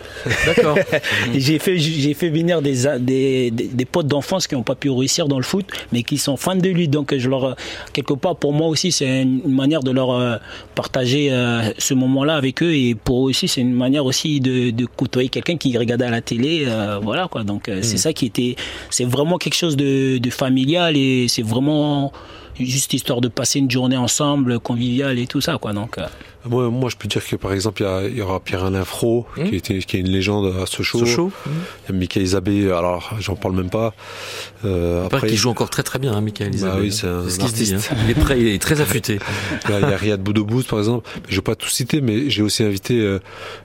D'accord. 0.46 0.78
j'ai 1.34 1.60
fait, 1.60 1.78
j'ai 1.78 2.14
fait 2.14 2.30
venir 2.30 2.62
des, 2.62 2.84
des, 3.00 3.52
des, 3.52 3.68
des 3.68 3.86
potes 3.86 4.08
d'enfance 4.08 4.48
qui 4.48 4.56
n'ont 4.56 4.64
pas 4.64 4.76
pu 4.76 4.90
réussir 4.90 5.28
dans 5.28 5.38
le 5.38 5.44
foot, 5.44 5.66
mais 5.94 6.04
qui 6.04 6.18
sont 6.18 6.36
fans 6.36 6.56
de 6.56 6.70
lui. 6.70 6.88
Donc 6.90 7.16
je 7.18 7.30
leur, 7.30 7.56
quelque 7.94 8.14
part, 8.14 8.36
pour 8.36 8.52
moi 8.52 8.68
aussi, 8.68 8.92
c'est 8.92 9.22
une 9.22 9.56
manière 9.56 9.82
de 9.84 9.92
leur 9.92 10.12
euh, 10.12 10.36
partager 10.76 11.32
euh, 11.32 11.72
ce 11.78 11.94
moment-là 11.94 12.36
avec 12.36 12.62
eux. 12.62 12.74
Et 12.74 12.96
pour 12.96 13.26
eux 13.26 13.30
aussi, 13.30 13.48
c'est 13.48 13.62
une 13.62 13.74
manière 13.74 14.06
aussi 14.06 14.42
de, 14.42 14.72
de 14.72 14.86
côtoyer 14.86 15.30
quelqu'un 15.30 15.56
qui 15.56 15.78
regardait 15.78 16.06
à 16.06 16.12
la 16.12 16.22
télé. 16.22 16.68
Voilà 17.02 17.28
quoi. 17.28 17.44
Donc 17.44 17.70
c'est 17.82 17.98
ça 17.98 18.14
qui 18.14 18.26
était 18.26 18.49
c'est 18.90 19.06
vraiment 19.06 19.38
quelque 19.38 19.56
chose 19.56 19.76
de, 19.78 20.18
de 20.18 20.30
familial 20.30 20.96
et 20.98 21.28
c'est 21.28 21.44
vraiment 21.44 22.12
juste 22.60 22.94
histoire 22.94 23.22
de 23.22 23.28
passer 23.28 23.60
une 23.60 23.70
journée 23.70 23.98
ensemble, 23.98 24.60
conviviale 24.60 25.20
et 25.20 25.28
tout 25.28 25.42
ça, 25.42 25.58
quoi. 25.58 25.74
Donc. 25.74 25.98
Euh... 25.98 26.06
Moi, 26.46 26.70
moi, 26.70 26.90
je 26.90 26.96
peux 26.96 27.10
dire 27.10 27.26
que 27.26 27.36
par 27.36 27.52
exemple, 27.52 27.86
il 28.10 28.18
y, 28.18 28.22
aura 28.22 28.40
Pierre-Alain 28.40 28.86
Fro, 28.86 29.26
mmh. 29.36 29.44
qui, 29.44 29.56
était, 29.58 29.80
qui 29.80 29.98
est 29.98 30.00
une 30.00 30.10
légende 30.10 30.56
à 30.62 30.66
Sochaux. 30.66 31.00
Sochaux. 31.00 31.28
Mmh. 31.28 31.50
Il 31.50 31.92
y 31.92 31.96
a 31.96 32.00
Michael 32.00 32.24
Isabé, 32.24 32.72
alors 32.72 33.14
j'en 33.20 33.36
parle 33.36 33.56
même 33.56 33.70
pas. 33.70 33.94
Euh, 34.64 35.06
après, 35.06 35.28
qui 35.28 35.36
joue 35.36 35.50
encore 35.50 35.70
très 35.70 35.84
très 35.84 36.00
bien, 36.00 36.14
hein, 36.14 36.22
Michael 36.22 36.56
Isabé. 36.56 36.74
Bah 36.74 36.80
oui, 36.82 36.94
c'est 36.94 37.08
un, 37.08 37.28
ce 37.28 37.42
artiste. 37.42 37.74
Dit, 37.74 37.76
hein. 37.76 37.96
il, 38.06 38.10
est 38.10 38.14
prêt, 38.14 38.40
il 38.40 38.48
est 38.48 38.62
très 38.62 38.80
affûté. 38.80 39.20
il 39.68 39.72
y 39.72 39.84
a 39.84 39.98
Riyad 39.98 40.22
Boudobouz, 40.22 40.66
par 40.66 40.80
exemple. 40.80 41.10
Je 41.28 41.36
vais 41.36 41.42
pas 41.42 41.56
tout 41.56 41.68
citer, 41.68 42.00
mais 42.00 42.30
j'ai 42.30 42.42
aussi 42.42 42.64
invité 42.64 43.02
euh, 43.02 43.20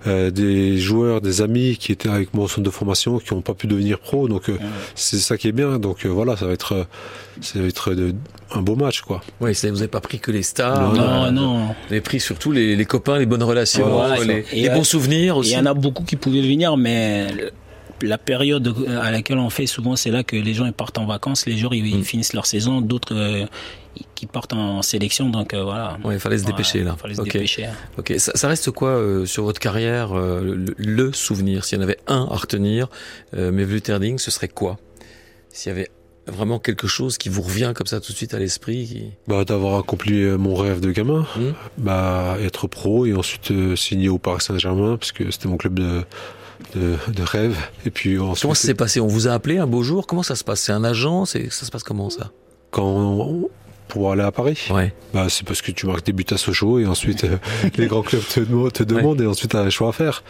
euh, 0.08 0.32
des 0.32 0.76
joueurs, 0.76 1.20
des 1.20 1.42
amis 1.42 1.76
qui 1.76 1.92
étaient 1.92 2.08
avec 2.08 2.34
moi 2.34 2.46
au 2.46 2.48
centre 2.48 2.62
de 2.62 2.70
formation, 2.70 3.20
qui 3.20 3.34
n'ont 3.34 3.40
pas 3.40 3.54
pu 3.54 3.68
devenir 3.68 4.00
pro. 4.00 4.26
Donc 4.26 4.48
mmh. 4.48 4.58
c'est 4.96 5.20
ça 5.20 5.38
qui 5.38 5.46
est 5.46 5.52
bien. 5.52 5.78
Donc 5.78 6.06
voilà, 6.06 6.36
ça 6.36 6.46
va 6.46 6.52
être, 6.52 6.88
ça 7.40 7.60
va 7.60 7.66
être 7.66 7.94
de, 7.94 8.14
un 8.52 8.62
beau 8.62 8.76
match, 8.76 9.00
quoi. 9.02 9.22
Oui, 9.40 9.52
vous 9.62 9.68
n'avez 9.74 9.88
pas 9.88 10.00
pris 10.00 10.18
que 10.18 10.30
les 10.30 10.42
stars. 10.42 10.92
Non, 10.94 11.30
non. 11.30 11.32
non. 11.32 11.66
Vous 11.66 11.92
avez 11.92 12.00
pris 12.00 12.20
surtout 12.20 12.52
les, 12.52 12.76
les 12.76 12.84
copains, 12.84 13.18
les 13.18 13.26
bonnes 13.26 13.42
relations, 13.42 14.00
ouais, 14.10 14.24
les, 14.52 14.62
les 14.62 14.68
bons 14.70 14.84
souvenirs 14.84 15.36
aussi. 15.38 15.50
Il 15.50 15.54
y 15.54 15.58
en 15.58 15.66
a 15.66 15.74
beaucoup 15.74 16.04
qui 16.04 16.16
pouvaient 16.16 16.42
venir, 16.42 16.76
mais 16.76 17.26
la 18.02 18.18
période 18.18 18.74
à 19.00 19.10
laquelle 19.10 19.38
on 19.38 19.50
fait 19.50 19.66
souvent, 19.66 19.96
c'est 19.96 20.10
là 20.10 20.22
que 20.24 20.36
les 20.36 20.52
gens 20.54 20.66
ils 20.66 20.72
partent 20.72 20.98
en 20.98 21.06
vacances, 21.06 21.46
les 21.46 21.56
joueurs 21.56 21.74
ils, 21.74 21.98
Mm. 21.98 22.02
finissent 22.04 22.32
leur 22.34 22.44
saison, 22.46 22.80
d'autres 22.80 23.14
euh, 23.14 23.46
qui 24.14 24.26
partent 24.26 24.52
en 24.52 24.82
sélection, 24.82 25.30
donc 25.30 25.54
euh, 25.54 25.62
voilà. 25.62 25.96
Ouais, 26.04 26.14
il 26.14 26.20
fallait 26.20 26.38
se 26.38 26.44
dépêcher 26.44 26.82
là. 26.82 26.96
Il 26.98 27.00
fallait 27.00 27.14
se 27.14 27.20
Ok. 27.20 27.32
dépêcher. 27.32 27.68
Ok, 27.96 28.12
ça, 28.18 28.32
ça 28.34 28.48
reste 28.48 28.70
quoi 28.72 28.90
euh, 28.90 29.24
sur 29.26 29.44
votre 29.44 29.60
carrière 29.60 30.12
euh, 30.12 30.40
le, 30.42 30.74
le 30.76 31.12
souvenir? 31.12 31.64
S'il 31.64 31.78
y 31.78 31.80
en 31.80 31.84
avait 31.84 31.98
un 32.08 32.26
à 32.30 32.36
retenir, 32.36 32.88
euh, 33.34 33.50
Mevluterding, 33.52 34.18
ce 34.18 34.30
serait 34.30 34.48
quoi? 34.48 34.76
S'il 35.50 35.70
y 35.70 35.72
avait 35.74 35.88
vraiment 36.26 36.58
quelque 36.58 36.86
chose 36.86 37.18
qui 37.18 37.28
vous 37.28 37.42
revient 37.42 37.72
comme 37.74 37.86
ça 37.86 38.00
tout 38.00 38.12
de 38.12 38.16
suite 38.16 38.34
à 38.34 38.38
l'esprit 38.38 38.86
qui... 38.86 39.04
Bah, 39.28 39.44
d'avoir 39.44 39.78
accompli 39.78 40.22
euh, 40.22 40.36
mon 40.38 40.54
rêve 40.54 40.80
de 40.80 40.90
gamin, 40.90 41.26
Hmm. 41.36 41.52
bah, 41.78 42.36
être 42.40 42.66
pro 42.66 43.06
et 43.06 43.14
ensuite 43.14 43.50
euh, 43.50 43.76
signer 43.76 44.08
au 44.08 44.18
Paris 44.18 44.40
Saint-Germain 44.42 44.96
parce 44.96 45.12
que 45.12 45.30
c'était 45.30 45.48
mon 45.48 45.56
club 45.56 45.74
de, 45.74 46.02
de, 46.74 46.96
de 47.12 47.22
rêve. 47.22 47.56
Et 47.86 47.90
puis 47.90 48.18
ensuite, 48.18 48.42
Comment 48.42 48.54
ça 48.54 48.66
s'est 48.66 48.74
passé? 48.74 49.00
On 49.00 49.06
vous 49.06 49.28
a 49.28 49.32
appelé 49.32 49.58
un 49.58 49.66
beau 49.66 49.82
jour? 49.82 50.06
Comment 50.06 50.22
ça 50.22 50.34
se 50.36 50.44
passe? 50.44 50.60
C'est 50.60 50.72
un 50.72 50.84
agent? 50.84 51.24
C'est 51.26 51.50
Ça 51.52 51.66
se 51.66 51.70
passe 51.70 51.82
comment 51.82 52.10
ça? 52.10 52.30
Quand 52.70 52.84
on- 52.86 53.48
pour 53.94 54.10
aller 54.12 54.22
à 54.24 54.32
Paris, 54.32 54.58
Ouais. 54.70 54.92
bah, 55.14 55.26
c'est 55.28 55.46
parce 55.46 55.62
que 55.62 55.70
tu 55.70 55.86
marques 55.86 56.04
des 56.04 56.12
buts 56.12 56.26
à 56.32 56.36
Sochaux 56.36 56.78
et 56.80 56.86
ensuite 56.86 57.22
euh, 57.24 57.36
les 57.78 57.86
grands 57.86 58.02
clubs 58.02 58.26
te, 58.26 58.40
dem- 58.40 58.70
te 58.72 58.82
demandent 58.82 59.20
et 59.20 59.26
ensuite 59.26 59.52
tu 59.52 59.56
as 59.56 59.60
un 59.60 59.70
choix 59.70 59.90
à 59.90 59.92
faire. 59.92 60.24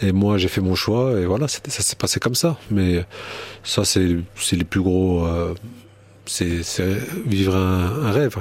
Et 0.00 0.12
moi 0.12 0.38
j'ai 0.38 0.46
fait 0.48 0.60
mon 0.60 0.76
choix 0.76 1.18
et 1.20 1.26
voilà, 1.26 1.48
ça 1.48 1.58
s'est 1.68 1.96
passé 1.96 2.20
comme 2.20 2.36
ça. 2.36 2.56
Mais 2.70 3.04
ça 3.64 3.84
c'est 3.84 4.16
c'est 4.36 4.56
les 4.56 4.64
plus 4.64 4.80
gros, 4.80 5.24
euh, 5.26 5.54
c'est 6.26 6.62
c'est 6.62 6.96
vivre 7.26 7.56
un, 7.56 8.06
un 8.06 8.12
rêve. 8.12 8.36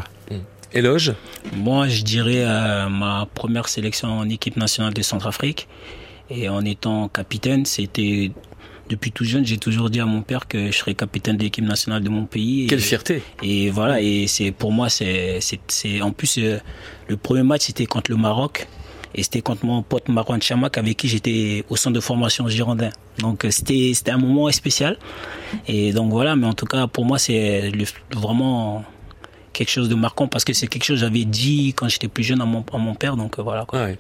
Éloge 0.74 1.14
Moi, 1.56 1.88
je 1.88 2.04
dirais 2.04 2.44
euh, 2.46 2.90
ma 2.90 3.26
première 3.34 3.70
sélection 3.70 4.10
en 4.20 4.30
équipe 4.30 4.58
nationale 4.58 4.94
de 4.94 5.02
Centrafrique. 5.02 5.68
Et 6.30 6.50
en 6.50 6.64
étant 6.66 7.08
capitaine, 7.08 7.66
c'était 7.66 8.32
depuis 8.90 9.12
tout 9.12 9.24
jeune, 9.26 9.46
j'ai 9.46 9.58
toujours 9.58 9.90
dit 9.90 10.00
à 10.00 10.06
mon 10.06 10.22
père 10.22 10.48
que 10.48 10.72
je 10.72 10.78
serais 10.78 10.96
capitaine 10.96 11.38
de 11.38 11.44
l'équipe 11.44 11.64
nationale 11.66 12.04
de 12.04 12.10
mon 12.10 12.26
pays. 12.26 12.64
Et- 12.64 12.68
Quelle 12.68 12.80
fierté 12.80 13.22
Et 13.44 13.70
voilà, 13.70 14.02
et 14.02 14.28
c'est 14.28 14.52
pour 14.52 14.72
moi, 14.72 14.90
c'est, 14.90 15.40
en 16.02 16.12
plus 16.12 16.38
euh, 16.38 16.58
le 17.08 17.18
premier 17.18 17.44
match 17.44 17.64
c'était 17.68 17.86
contre 17.86 18.12
le 18.12 18.18
Maroc 18.18 18.68
et 19.16 19.24
c'était 19.24 19.42
contre 19.42 19.66
mon 19.66 19.82
pote 19.84 20.10
Marwan 20.10 20.42
Chamak 20.42 20.78
avec 20.78 20.98
qui 20.98 21.08
j'étais 21.08 21.64
au 21.70 21.76
centre 21.76 21.96
de 21.96 22.00
formation 22.02 22.48
girondin. 22.48 22.90
Donc 23.20 23.46
euh, 23.46 23.52
c'était 23.52 23.92
c'était 23.94 24.12
un 24.12 24.18
moment 24.18 24.52
spécial. 24.52 24.98
Et 25.68 25.92
donc 25.94 26.12
voilà, 26.12 26.36
mais 26.36 26.46
en 26.48 26.54
tout 26.54 26.66
cas 26.66 26.88
pour 26.88 27.06
moi 27.06 27.18
c'est 27.18 27.72
vraiment 28.14 28.84
quelque 29.54 29.70
chose 29.72 29.90
de 29.90 29.96
marquant 29.96 30.28
parce 30.28 30.44
que 30.46 30.54
c'est 30.54 30.68
quelque 30.68 30.84
chose 30.84 30.98
que 31.00 31.06
j'avais 31.06 31.26
dit 31.26 31.74
quand 31.76 31.88
j'étais 31.88 32.08
plus 32.10 32.24
jeune 32.24 32.42
à 32.42 32.46
mon, 32.46 32.64
à 32.72 32.78
mon 32.78 32.94
père. 32.96 33.16
Donc 33.18 33.40
euh, 33.40 33.42
voilà. 33.42 33.66
Quoi. 33.66 33.86
Ouais. 33.86 33.98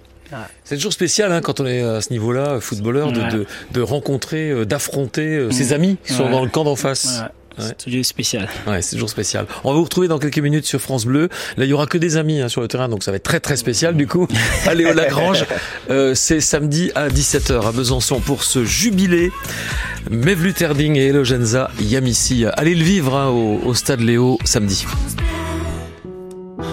C'est 0.63 0.75
toujours 0.75 0.93
spécial 0.93 1.31
hein, 1.31 1.41
quand 1.41 1.59
on 1.59 1.65
est 1.65 1.81
à 1.81 2.01
ce 2.01 2.11
niveau-là, 2.11 2.59
footballeur, 2.59 3.11
de, 3.11 3.21
Ouais. 3.21 3.31
de, 3.31 3.45
de 3.73 3.81
rencontrer, 3.81 4.49
euh, 4.49 4.65
d'affronter 4.65 5.37
euh, 5.37 5.51
ses 5.51 5.73
amis 5.73 5.97
qui 6.05 6.13
sont 6.13 6.25
Ouais. 6.25 6.31
dans 6.31 6.43
le 6.43 6.49
camp 6.49 6.63
d'en 6.63 6.75
face. 6.75 7.19
Ouais, 7.21 7.27
Ouais. 7.59 7.65
C'est 7.69 7.85
toujours 7.85 8.05
spécial. 8.05 8.47
Ouais, 8.67 8.83
c'est 8.83 8.95
toujours 8.97 9.09
spécial. 9.09 9.47
On 9.63 9.71
va 9.71 9.77
vous 9.77 9.83
retrouver 9.85 10.07
dans 10.07 10.19
quelques 10.19 10.37
minutes 10.37 10.67
sur 10.67 10.79
France 10.79 11.05
Bleu. 11.05 11.27
Là, 11.57 11.65
il 11.65 11.67
y 11.69 11.73
aura 11.73 11.87
que 11.87 11.97
des 11.97 12.15
amis 12.15 12.39
hein, 12.39 12.49
sur 12.49 12.61
le 12.61 12.67
terrain, 12.67 12.87
donc 12.87 13.01
ça 13.03 13.09
va 13.09 13.17
être 13.17 13.23
très 13.23 13.39
très 13.39 13.57
spécial 13.57 13.95
du 13.97 14.05
coup. 14.05 14.27
Allez 14.67 14.85
au 14.85 14.93
Lagrange, 14.93 15.43
euh, 15.89 16.13
c'est 16.13 16.39
samedi 16.39 16.91
à 16.93 17.07
17h 17.09 17.67
à 17.67 17.71
Besançon 17.71 18.19
pour 18.19 18.43
ce 18.43 18.63
jubilé. 18.63 19.31
Mevlu 20.11 20.53
Terding 20.53 20.97
et 20.97 21.07
Elogenza 21.07 21.71
Yamissi. 21.81 22.45
Allez 22.45 22.75
le 22.75 22.83
vivre 22.83 23.15
hein, 23.15 23.29
au, 23.29 23.59
au 23.65 23.73
stade 23.73 24.01
Léo 24.01 24.37
samedi. 24.45 24.85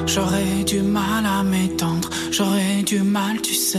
J'aurais 0.07 0.65
du 0.67 0.81
mal 0.81 1.25
à 1.25 1.34
m'étendre, 1.34 1.34
j'aurais 1.34 1.34
du 1.34 1.34
mal, 3.15 3.41
tu 3.41 3.55
sais, 3.55 3.79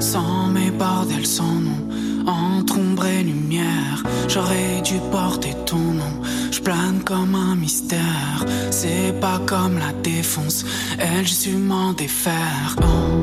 sans 0.00 0.48
mes 0.48 0.70
bordels, 0.70 1.26
sans 1.26 1.56
nom, 1.66 1.82
entre 2.26 2.78
ombre 2.78 3.06
et 3.06 3.22
lumière. 3.22 4.02
J'aurais 4.28 4.82
dû 4.82 4.96
porter 5.10 5.54
ton 5.64 5.86
nom, 6.02 6.14
je 6.50 6.60
plane 6.60 7.00
comme 7.02 7.34
un 7.34 7.54
mystère. 7.56 8.44
C'est 8.70 9.18
pas 9.18 9.40
comme 9.46 9.78
la 9.78 9.92
défonce, 10.02 10.66
elle, 10.98 11.26
su 11.26 11.52
m'en 11.56 11.94
défaire. 11.94 12.76
Oh. 12.82 13.20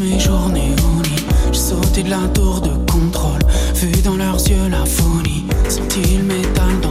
Mes 0.00 0.18
journées 0.18 0.74
au. 0.82 1.02
J'ai 1.52 1.58
sauté 1.58 2.02
de 2.02 2.10
la 2.10 2.26
tour 2.34 2.60
de 2.60 2.70
contrôle, 2.90 3.40
vu 3.74 3.90
dans 4.02 4.16
leurs 4.16 4.40
yeux 4.48 4.68
la 4.70 4.84
folie. 4.84 5.44
Senti 5.68 6.16
le 6.16 6.24
métal 6.24 6.80
dans 6.82 6.89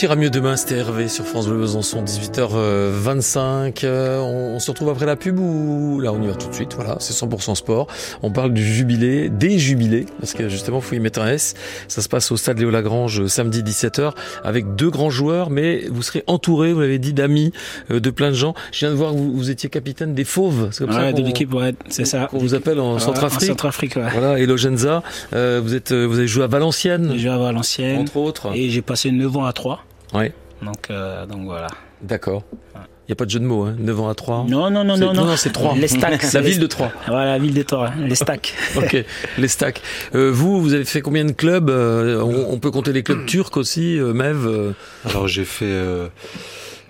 Tout 0.00 0.06
ira 0.06 0.16
mieux 0.16 0.30
demain, 0.30 0.56
c'était 0.56 0.76
Hervé 0.78 1.08
sur 1.08 1.26
France 1.26 1.46
Bleu 1.46 1.58
Besançon, 1.58 2.02
18h25. 2.02 3.84
Euh, 3.84 4.18
on, 4.20 4.54
on 4.56 4.58
se 4.58 4.70
retrouve 4.70 4.88
après 4.88 5.04
la 5.04 5.14
pub 5.14 5.38
ou 5.38 6.00
là 6.00 6.10
on 6.10 6.22
y 6.22 6.26
va 6.26 6.32
tout 6.36 6.48
de 6.48 6.54
suite, 6.54 6.72
voilà, 6.74 6.96
c'est 7.00 7.12
100% 7.12 7.54
sport. 7.54 7.86
On 8.22 8.30
parle 8.30 8.54
du 8.54 8.64
jubilé, 8.64 9.28
des 9.28 9.58
jubilés, 9.58 10.06
parce 10.18 10.32
que 10.32 10.48
justement 10.48 10.80
faut 10.80 10.94
y 10.94 11.00
mettre 11.00 11.20
un 11.20 11.28
S. 11.28 11.52
Ça 11.86 12.00
se 12.00 12.08
passe 12.08 12.32
au 12.32 12.38
stade 12.38 12.58
Léo 12.58 12.70
Lagrange 12.70 13.20
euh, 13.20 13.28
samedi 13.28 13.62
17h 13.62 14.12
avec 14.42 14.74
deux 14.74 14.88
grands 14.88 15.10
joueurs, 15.10 15.50
mais 15.50 15.84
vous 15.90 16.00
serez 16.00 16.24
entouré, 16.26 16.72
vous 16.72 16.80
l'avez 16.80 16.98
dit, 16.98 17.12
d'amis, 17.12 17.52
euh, 17.90 18.00
de 18.00 18.08
plein 18.08 18.28
de 18.30 18.34
gens. 18.34 18.54
Je 18.72 18.78
viens 18.78 18.90
de 18.90 18.94
voir 18.96 19.12
que 19.12 19.18
vous, 19.18 19.32
vous 19.36 19.50
étiez 19.50 19.68
capitaine 19.68 20.14
des 20.14 20.24
Fauves, 20.24 20.68
c'est 20.72 20.82
comme 20.86 20.94
ça 20.94 21.00
Ouais, 21.00 21.12
de 21.12 21.20
qu'on- 21.20 21.26
l'équipe, 21.26 21.52
ouais, 21.52 21.74
c'est 21.90 22.06
ça. 22.06 22.28
qu'on 22.30 22.38
vous 22.38 22.54
appelle 22.54 22.80
en 22.80 22.98
Centrafrique. 22.98 23.42
En 23.50 23.52
Centrafrique, 23.52 23.96
ouais. 23.96 24.08
Voilà, 24.14 24.38
Elogenza, 24.38 25.02
euh, 25.34 25.60
vous 25.62 25.74
êtes, 25.74 25.92
euh, 25.92 26.06
vous 26.06 26.16
avez 26.16 26.26
joué 26.26 26.44
à 26.44 26.46
Valenciennes, 26.46 27.10
J'ai 27.12 27.18
joué 27.18 27.30
à 27.32 27.36
Valenciennes 27.38 27.98
entre 28.00 28.16
autres. 28.16 28.52
et 28.54 28.70
j'ai 28.70 28.80
passé 28.80 29.10
9 29.10 29.36
ans 29.36 29.44
à 29.44 29.52
3. 29.52 29.84
Ouais. 30.14 30.32
Donc, 30.62 30.90
euh, 30.90 31.26
donc 31.26 31.44
voilà. 31.44 31.68
D'accord. 32.02 32.42
Il 32.74 33.10
n'y 33.10 33.12
a 33.14 33.16
pas 33.16 33.24
de 33.24 33.30
jeu 33.30 33.40
de 33.40 33.44
mots, 33.44 33.64
hein 33.64 33.74
9 33.78 34.00
ans 34.00 34.08
à 34.08 34.14
3 34.14 34.44
Non, 34.48 34.70
non, 34.70 34.84
non, 34.84 34.96
non, 34.96 35.12
non. 35.12 35.24
non, 35.24 35.36
c'est 35.36 35.50
Troyes. 35.52 35.74
Les 35.76 35.88
stacks. 35.88 36.22
La 36.32 36.40
ville 36.40 36.60
de 36.60 36.66
Troyes. 36.68 36.92
Voilà, 37.08 37.32
la 37.32 37.38
ville 37.38 37.54
de 37.54 37.62
Troyes, 37.62 37.92
les 37.98 38.14
stacks. 38.14 38.54
Ok, 38.76 39.04
les 39.38 39.48
stacks. 39.48 39.82
Euh, 40.14 40.30
vous, 40.32 40.60
vous 40.62 40.74
avez 40.74 40.84
fait 40.84 41.00
combien 41.00 41.24
de 41.24 41.32
clubs 41.32 41.70
Euh, 41.70 42.22
on, 42.22 42.52
on 42.52 42.58
peut 42.60 42.70
compter 42.70 42.92
les 42.92 43.02
clubs 43.02 43.26
turcs 43.26 43.56
aussi, 43.56 43.98
euh, 43.98 44.12
Mev 44.12 44.46
euh, 44.46 44.72
Alors 45.08 45.26
j'ai 45.26 45.44
fait, 45.44 45.64
euh, 45.66 46.06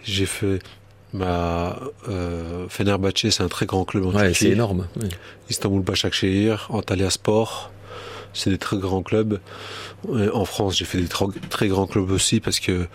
j'ai 0.05 0.27
fait 0.27 0.59
ma 1.15 1.79
euh, 2.11 2.67
Fenerbahçe, 2.69 3.31
c'est 3.31 3.43
un 3.43 3.49
très 3.49 3.65
grand 3.67 3.85
club 3.87 4.05
en 4.05 4.09
Ouais, 4.11 4.27
Turquie. 4.27 4.35
c'est 4.35 4.51
énorme. 4.51 4.87
oui. 5.01 5.09
Istanbul 5.49 5.81
Başakşehir, 5.83 6.67
Antalya 6.69 7.09
Sport, 7.11 7.71
c'est 8.33 8.51
des 8.51 8.59
très 8.59 8.77
grands 8.79 9.03
clubs. 9.03 9.39
Euh, 10.09 10.31
En 10.33 10.45
France, 10.45 10.77
j'ai 10.79 10.85
fait 10.85 10.99
des 11.01 11.09
très 11.09 11.69
grands 11.69 11.87
clubs 11.87 12.11
aussi 12.11 12.41
parce 12.41 12.61
que 12.61 12.87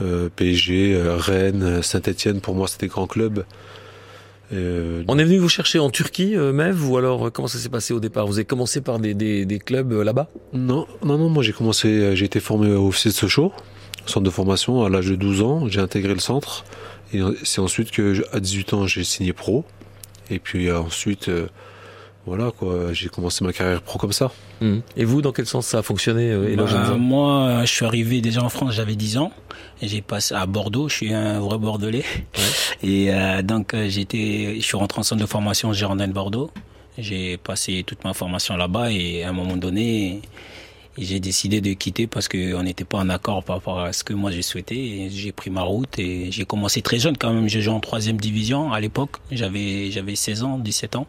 euh, 0.00 0.28
PSG, 0.34 0.94
euh, 0.94 1.16
Rennes, 1.16 1.82
Saint-Etienne, 1.82 2.40
pour 2.40 2.54
moi, 2.54 2.68
c'est 2.68 2.80
des 2.80 2.86
grands 2.88 3.06
clubs. 3.06 3.44
Euh, 4.52 5.04
On 5.06 5.18
est 5.18 5.24
venu 5.24 5.38
vous 5.38 5.48
chercher 5.48 5.78
en 5.78 5.90
Turquie, 5.90 6.36
euh, 6.36 6.52
Mev, 6.52 6.88
ou 6.90 6.96
alors 6.96 7.30
comment 7.30 7.46
ça 7.48 7.58
s'est 7.58 7.68
passé 7.68 7.94
au 7.94 8.00
départ? 8.00 8.26
Vous 8.26 8.34
avez 8.38 8.44
commencé 8.44 8.80
par 8.80 8.98
des, 8.98 9.14
des, 9.14 9.44
des 9.44 9.58
clubs 9.60 9.92
là-bas? 9.92 10.28
Non, 10.52 10.86
non, 11.04 11.18
non, 11.18 11.28
moi 11.28 11.42
j'ai 11.42 11.52
commencé, 11.52 12.16
j'ai 12.16 12.24
été 12.24 12.40
formé 12.40 12.72
au 12.72 12.90
FC 12.90 13.10
de 13.10 13.14
Sochaux, 13.14 13.52
centre 14.06 14.24
de 14.24 14.30
formation 14.30 14.84
à 14.84 14.88
l'âge 14.88 15.06
de 15.06 15.14
12 15.14 15.42
ans, 15.42 15.68
j'ai 15.68 15.80
intégré 15.80 16.14
le 16.14 16.20
centre. 16.20 16.64
Et 17.12 17.20
c'est 17.44 17.60
ensuite 17.60 17.90
que 17.92 18.24
à 18.32 18.40
18 18.40 18.72
ans 18.74 18.86
j'ai 18.86 19.04
signé 19.04 19.32
pro. 19.32 19.64
Et 20.30 20.38
puis 20.40 20.70
ensuite 20.72 21.30
voilà 22.26 22.50
quoi, 22.50 22.92
j'ai 22.92 23.08
commencé 23.08 23.44
ma 23.44 23.52
carrière 23.52 23.80
pro 23.82 23.98
comme 23.98 24.12
ça. 24.12 24.30
Mhm. 24.60 24.82
Et 24.96 25.04
vous, 25.04 25.22
dans 25.22 25.32
quel 25.32 25.46
sens 25.46 25.66
ça 25.66 25.78
a 25.78 25.82
fonctionné, 25.82 26.30
euh, 26.30 26.54
Bah, 26.56 26.96
moi, 26.96 27.62
je 27.64 27.72
suis 27.72 27.84
arrivé 27.84 28.20
déjà 28.20 28.42
en 28.42 28.50
France, 28.50 28.74
j'avais 28.74 28.94
10 28.94 29.18
ans. 29.18 29.32
Et 29.82 29.88
J'ai 29.88 30.02
passé 30.02 30.34
à 30.34 30.44
Bordeaux, 30.46 30.88
je 30.88 30.94
suis 30.96 31.14
un 31.14 31.40
vrai 31.40 31.56
Bordelais. 31.58 32.04
Et 32.82 33.12
euh, 33.12 33.42
donc, 33.42 33.72
euh, 33.72 33.88
j'étais, 33.88 34.56
je 34.56 34.60
suis 34.60 34.76
rentré 34.76 35.00
en 35.00 35.02
centre 35.02 35.20
de 35.20 35.26
formation 35.26 35.72
Girondin 35.72 36.08
de 36.08 36.12
Bordeaux. 36.12 36.50
J'ai 36.98 37.38
passé 37.38 37.82
toute 37.86 38.04
ma 38.04 38.12
formation 38.12 38.56
là-bas 38.56 38.92
et 38.92 39.22
à 39.24 39.30
un 39.30 39.32
moment 39.32 39.56
donné, 39.56 40.20
j'ai 40.98 41.20
décidé 41.20 41.62
de 41.62 41.72
quitter 41.72 42.06
parce 42.06 42.28
qu'on 42.28 42.62
n'était 42.62 42.84
pas 42.84 42.98
en 42.98 43.08
accord 43.08 43.42
par 43.42 43.56
rapport 43.56 43.80
à 43.80 43.92
ce 43.94 44.04
que 44.04 44.12
moi 44.12 44.30
j'ai 44.30 44.42
souhaité. 44.42 44.76
Et 44.76 45.10
J'ai 45.10 45.32
pris 45.32 45.48
ma 45.48 45.62
route 45.62 45.98
et 45.98 46.30
j'ai 46.30 46.44
commencé 46.44 46.82
très 46.82 46.98
jeune 46.98 47.16
quand 47.16 47.32
même. 47.32 47.48
J'ai 47.48 47.62
joué 47.62 47.72
en 47.72 47.80
troisième 47.80 48.18
division 48.18 48.72
à 48.72 48.80
l'époque. 48.80 49.12
J'avais, 49.30 49.90
j'avais 49.90 50.14
16 50.14 50.42
ans, 50.42 50.58
17 50.58 50.96
ans. 50.96 51.06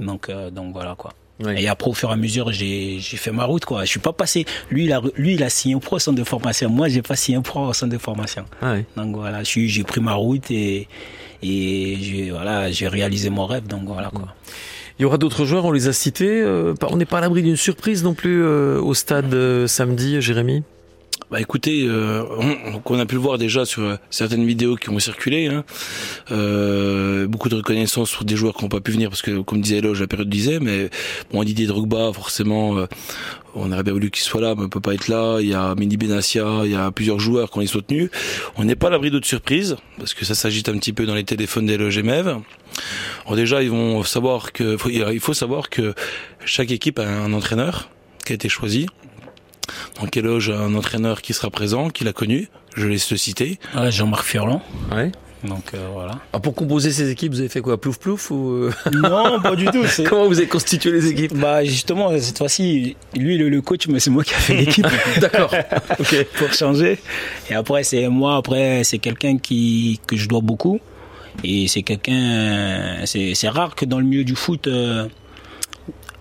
Donc, 0.00 0.28
euh, 0.28 0.50
donc 0.50 0.72
voilà 0.72 0.94
quoi. 0.96 1.12
Et 1.56 1.66
après, 1.66 1.90
au 1.90 1.94
fur 1.94 2.10
et 2.10 2.12
à 2.12 2.16
mesure, 2.16 2.52
j'ai 2.52 3.00
fait 3.00 3.32
ma 3.32 3.44
route, 3.44 3.64
quoi. 3.64 3.84
Je 3.84 3.90
suis 3.90 3.98
pas 3.98 4.12
passé. 4.12 4.44
Lui, 4.70 4.84
il 4.84 4.92
a, 4.92 5.02
lui, 5.16 5.34
il 5.34 5.42
a 5.42 5.50
signé 5.50 5.74
un 5.74 5.80
pro 5.80 5.96
au 5.96 5.98
centre 5.98 6.16
de 6.16 6.22
formation. 6.22 6.70
Moi, 6.70 6.88
j'ai 6.88 7.02
pas 7.02 7.16
signé 7.16 7.38
un 7.38 7.42
pro 7.42 7.66
au 7.66 7.72
centre 7.72 7.92
de 7.92 7.98
formation. 7.98 8.44
Ah. 8.62 8.76
Donc 8.96 9.16
voilà, 9.16 9.42
j'ai 9.42 9.82
pris 9.82 10.00
ma 10.00 10.12
route 10.14 10.48
et, 10.52 10.86
et 11.42 11.96
j'ai 12.00 12.30
voilà, 12.30 12.70
j'ai 12.70 12.86
réalisé 12.86 13.30
mon 13.30 13.46
rêve. 13.46 13.66
Donc 13.66 13.82
voilà, 13.84 14.10
quoi. 14.10 14.28
Il 14.98 15.02
y 15.02 15.04
aura 15.04 15.18
d'autres 15.18 15.44
joueurs, 15.44 15.64
on 15.64 15.72
les 15.72 15.88
a 15.88 15.92
cités. 15.92 16.40
euh, 16.40 16.72
on 16.88 16.96
n'est 16.96 17.04
pas 17.04 17.18
à 17.18 17.22
l'abri 17.22 17.42
d'une 17.42 17.56
surprise 17.56 18.04
non 18.04 18.14
plus 18.14 18.40
euh, 18.44 18.80
au 18.80 18.94
stade 18.94 19.66
samedi, 19.66 20.22
Jérémy? 20.22 20.62
Bah 21.34 21.40
écoutez, 21.40 21.84
euh, 21.84 22.22
on, 22.84 22.96
a 23.00 23.06
pu 23.06 23.16
le 23.16 23.20
voir 23.20 23.38
déjà 23.38 23.64
sur 23.64 23.82
euh, 23.82 23.96
certaines 24.08 24.46
vidéos 24.46 24.76
qui 24.76 24.88
ont 24.90 25.00
circulé, 25.00 25.48
hein, 25.48 25.64
euh, 26.30 27.26
beaucoup 27.26 27.48
de 27.48 27.56
reconnaissance 27.56 28.08
sur 28.08 28.24
des 28.24 28.36
joueurs 28.36 28.54
qui 28.54 28.62
n'ont 28.62 28.68
pas 28.68 28.78
pu 28.78 28.92
venir 28.92 29.10
parce 29.10 29.20
que, 29.20 29.40
comme 29.40 29.60
disait 29.60 29.78
Eloge, 29.78 30.00
la 30.00 30.06
période 30.06 30.28
disait, 30.28 30.60
mais 30.60 30.90
bon, 31.32 31.42
Didier 31.42 31.66
Drogba, 31.66 32.12
forcément, 32.12 32.78
euh, 32.78 32.86
on 33.56 33.72
aurait 33.72 33.82
bien 33.82 33.94
voulu 33.94 34.12
qu'il 34.12 34.22
soit 34.22 34.40
là, 34.40 34.54
mais 34.56 34.62
on 34.62 34.68
peut 34.68 34.78
pas 34.78 34.94
être 34.94 35.08
là. 35.08 35.40
Il 35.40 35.48
y 35.48 35.54
a 35.54 35.74
Mini 35.74 35.96
Benassia, 35.96 36.60
il 36.66 36.70
y 36.70 36.76
a 36.76 36.92
plusieurs 36.92 37.18
joueurs 37.18 37.50
qui 37.50 37.58
ont 37.58 37.62
été 37.62 37.72
soutenus. 37.72 38.10
On 38.56 38.62
n'est 38.62 38.76
pas 38.76 38.86
à 38.86 38.90
l'abri 38.90 39.10
d'autres 39.10 39.26
surprises 39.26 39.74
parce 39.98 40.14
que 40.14 40.24
ça 40.24 40.36
s'agite 40.36 40.68
un 40.68 40.78
petit 40.78 40.92
peu 40.92 41.04
dans 41.04 41.16
les 41.16 41.24
téléphones 41.24 41.66
d'Eloge 41.66 41.98
et 41.98 42.04
Mev. 42.04 42.36
Déjà, 43.34 43.60
ils 43.60 43.70
vont 43.70 44.04
savoir 44.04 44.52
que, 44.52 44.76
il 44.88 45.18
faut 45.18 45.34
savoir 45.34 45.68
que 45.68 45.94
chaque 46.44 46.70
équipe 46.70 47.00
a 47.00 47.08
un 47.08 47.32
entraîneur 47.32 47.90
qui 48.24 48.30
a 48.30 48.36
été 48.36 48.48
choisi. 48.48 48.86
Donc 50.00 50.16
éloge 50.16 50.50
à 50.50 50.58
un 50.58 50.74
entraîneur 50.74 51.22
qui 51.22 51.32
sera 51.32 51.50
présent, 51.50 51.90
qui 51.90 52.04
l'a 52.04 52.12
connu, 52.12 52.48
je 52.76 52.86
laisse 52.86 53.10
le 53.10 53.16
citer. 53.16 53.58
Ouais, 53.76 53.90
Jean-Marc 53.90 54.24
Furlan. 54.24 54.62
Ouais. 54.92 55.12
Donc 55.44 55.74
euh, 55.74 55.88
voilà. 55.92 56.12
Ah, 56.32 56.40
Pour 56.40 56.54
composer 56.54 56.90
ces 56.90 57.10
équipes, 57.10 57.32
vous 57.32 57.40
avez 57.40 57.50
fait 57.50 57.60
quoi 57.60 57.78
Plouf 57.78 57.98
plouf 57.98 58.30
ou 58.30 58.50
euh, 58.50 58.72
Non, 58.92 59.40
pas 59.42 59.54
du 59.54 59.66
tout. 59.66 59.84
Comment 60.08 60.26
vous 60.26 60.38
avez 60.38 60.48
constitué 60.48 60.90
les 60.90 61.06
équipes? 61.08 61.34
Bah 61.34 61.62
justement, 61.64 62.18
cette 62.18 62.38
fois-ci, 62.38 62.96
lui, 63.14 63.36
le, 63.36 63.50
le 63.50 63.60
coach, 63.60 63.86
mais 63.88 64.00
c'est 64.00 64.10
moi 64.10 64.24
qui 64.24 64.32
a 64.34 64.38
fait 64.38 64.54
l'équipe. 64.56 64.86
D'accord. 65.20 65.54
Ok. 65.98 66.26
pour 66.38 66.52
changer. 66.54 66.98
Et 67.50 67.54
après, 67.54 67.82
c'est 67.84 68.08
moi, 68.08 68.36
après, 68.36 68.84
c'est 68.84 68.98
quelqu'un 68.98 69.36
qui, 69.36 70.00
que 70.06 70.16
je 70.16 70.28
dois 70.28 70.40
beaucoup. 70.40 70.80
Et 71.42 71.66
c'est 71.68 71.82
quelqu'un, 71.82 73.04
c'est, 73.04 73.34
c'est 73.34 73.48
rare 73.48 73.74
que 73.74 73.84
dans 73.84 73.98
le 73.98 74.04
milieu 74.06 74.24
du 74.24 74.36
foot, 74.36 74.66
euh, 74.66 75.08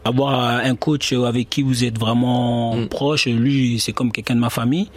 avoir 0.06 0.58
un 0.64 0.76
coach 0.76 1.14
avec 1.14 1.50
qui 1.50 1.62
vous 1.64 1.84
êtes 1.84 1.98
vraiment 1.98 2.76
Mm. 2.76 2.88
proche. 2.88 3.26
Lui, 3.28 3.80
c'est 3.80 3.94
comme 3.94 4.12
quelqu'un 4.12 4.36
de 4.36 4.40
ma 4.40 4.50
famille. 4.50 4.90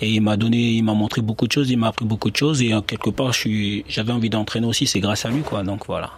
Et 0.00 0.08
il 0.10 0.20
m'a 0.20 0.36
donné, 0.36 0.56
il 0.72 0.82
m'a 0.82 0.94
montré 0.94 1.20
beaucoup 1.22 1.46
de 1.46 1.52
choses, 1.52 1.70
il 1.70 1.76
m'a 1.78 1.88
appris 1.88 2.04
beaucoup 2.04 2.30
de 2.30 2.36
choses. 2.36 2.62
Et 2.62 2.72
quelque 2.86 3.10
part, 3.10 3.32
je 3.32 3.38
suis, 3.40 3.84
j'avais 3.88 4.12
envie 4.12 4.30
d'entraîner 4.30 4.66
aussi, 4.66 4.86
c'est 4.86 5.00
grâce 5.00 5.24
à 5.26 5.30
lui, 5.30 5.42
quoi. 5.42 5.62
Donc 5.62 5.86
voilà. 5.86 6.10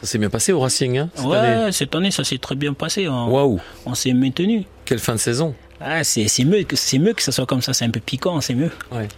Ça 0.00 0.06
s'est 0.06 0.18
bien 0.18 0.30
passé 0.30 0.52
au 0.52 0.60
Racing, 0.60 0.96
hein, 0.96 1.10
cette 1.14 1.26
ouais, 1.26 1.36
année 1.36 1.72
cette 1.72 1.94
année, 1.94 2.10
ça 2.10 2.24
s'est 2.24 2.38
très 2.38 2.54
bien 2.54 2.72
passé. 2.72 3.06
On, 3.08 3.58
on 3.84 3.94
s'est 3.94 4.14
maintenu. 4.14 4.64
Quelle 4.86 4.98
fin 4.98 5.12
de 5.14 5.18
saison 5.20 5.54
Ah, 5.82 6.04
c'est, 6.04 6.28
c'est 6.28 6.44
mieux 6.44 6.62
que, 6.64 6.76
c'est 6.76 6.98
mieux 6.98 7.14
que 7.14 7.22
ça 7.22 7.32
soit 7.32 7.46
comme 7.46 7.62
ça. 7.62 7.72
C'est 7.72 7.84
un 7.86 7.90
peu 7.90 8.00
piquant, 8.00 8.40
c'est 8.40 8.54
mieux. 8.54 8.70
Ouais. 8.92 9.08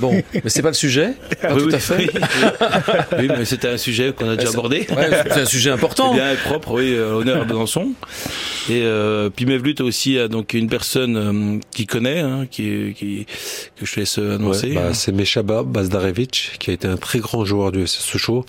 Bon, 0.00 0.20
mais 0.32 0.42
c'est 0.46 0.62
pas 0.62 0.68
le 0.68 0.74
sujet? 0.74 1.10
Pas 1.40 1.54
Oui, 1.54 1.62
tout 1.62 1.68
oui, 1.68 1.74
à 1.74 1.78
fait. 1.78 1.96
Oui, 1.98 2.08
Oui, 3.18 3.28
mais 3.28 3.44
c'était 3.44 3.68
un 3.68 3.76
sujet 3.76 4.12
qu'on 4.12 4.28
a 4.28 4.36
déjà 4.36 4.50
abordé. 4.50 4.86
Ouais, 4.96 5.10
c'est 5.30 5.40
un 5.40 5.44
sujet 5.46 5.70
important. 5.70 6.12
Bien 6.14 6.32
et 6.32 6.36
propre, 6.36 6.72
oui, 6.72 6.92
euh, 6.94 7.12
honneur 7.14 7.42
à 7.42 7.44
Besançon. 7.44 7.92
Et 8.68 8.82
euh, 8.82 9.30
puis 9.30 9.46
Mevlut 9.46 9.74
a 9.78 9.84
aussi 9.84 10.18
euh, 10.18 10.26
donc 10.26 10.54
une 10.54 10.68
personne 10.68 11.16
euh, 11.16 11.60
qui 11.70 11.86
connaît, 11.86 12.20
hein, 12.20 12.46
qui, 12.50 12.94
qui 12.96 13.26
que 13.76 13.86
je 13.86 13.94
te 13.94 14.00
laisse 14.00 14.18
annoncer. 14.18 14.68
Ouais, 14.70 14.74
bah, 14.74 14.94
c'est 14.94 15.12
Meshaba 15.12 15.62
Bazdarevic 15.62 16.52
qui 16.58 16.70
a 16.70 16.72
été 16.72 16.88
un 16.88 16.96
très 16.96 17.18
grand 17.20 17.44
joueur 17.44 17.70
du 17.72 17.82
FC 17.82 18.00
Sochaux. 18.00 18.44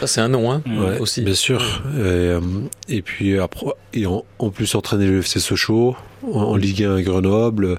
Ça, 0.00 0.06
c'est 0.06 0.20
un 0.20 0.28
nom, 0.28 0.52
hein, 0.52 0.62
Ouais, 0.66 0.98
aussi. 0.98 1.22
Bien 1.22 1.34
sûr. 1.34 1.82
Et, 1.96 2.00
euh, 2.00 2.40
et 2.88 3.02
puis 3.02 3.38
après, 3.38 3.66
et 3.94 4.06
en, 4.06 4.24
en 4.38 4.50
plus 4.50 4.74
entraîné 4.74 5.06
le 5.06 5.18
FC 5.20 5.40
Sochaux 5.40 5.96
en, 6.22 6.28
en 6.40 6.56
Ligue 6.56 6.84
1 6.84 6.96
à 6.96 7.02
Grenoble, 7.02 7.78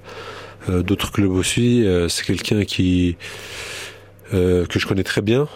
euh, 0.70 0.84
d'autres 0.84 1.12
clubs 1.12 1.32
aussi. 1.32 1.86
Euh, 1.86 2.08
c'est 2.10 2.26
quelqu'un 2.26 2.64
qui 2.66 3.18
euh, 4.34 4.66
que 4.66 4.80
je 4.80 4.88
connais 4.88 5.04
très 5.04 5.22
bien. 5.22 5.48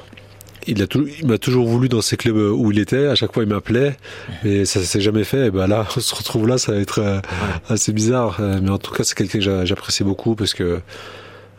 Il 0.67 0.81
a 0.83 0.87
tout- 0.87 1.07
il 1.19 1.25
m'a 1.27 1.37
toujours 1.39 1.67
voulu 1.67 1.89
dans 1.89 2.01
ces 2.01 2.17
clubs 2.17 2.37
où 2.37 2.71
il 2.71 2.77
était. 2.79 3.07
À 3.07 3.15
chaque 3.15 3.33
fois, 3.33 3.41
il 3.43 3.49
m'appelait, 3.49 3.97
mais 4.43 4.63
ça 4.65 4.81
s'est 4.83 5.01
jamais 5.01 5.23
fait. 5.23 5.47
Et 5.47 5.51
ben 5.51 5.65
là, 5.67 5.87
on 5.97 5.99
se 5.99 6.13
retrouve 6.15 6.47
là, 6.47 6.57
ça 6.59 6.71
va 6.73 6.77
être 6.79 7.21
assez 7.67 7.91
bizarre. 7.93 8.39
Mais 8.61 8.69
en 8.69 8.77
tout 8.77 8.93
cas, 8.93 9.03
c'est 9.03 9.15
quelqu'un 9.15 9.39
que 9.39 9.43
j'a- 9.43 9.65
j'apprécie 9.65 10.03
beaucoup 10.03 10.35
parce 10.35 10.53
que 10.53 10.81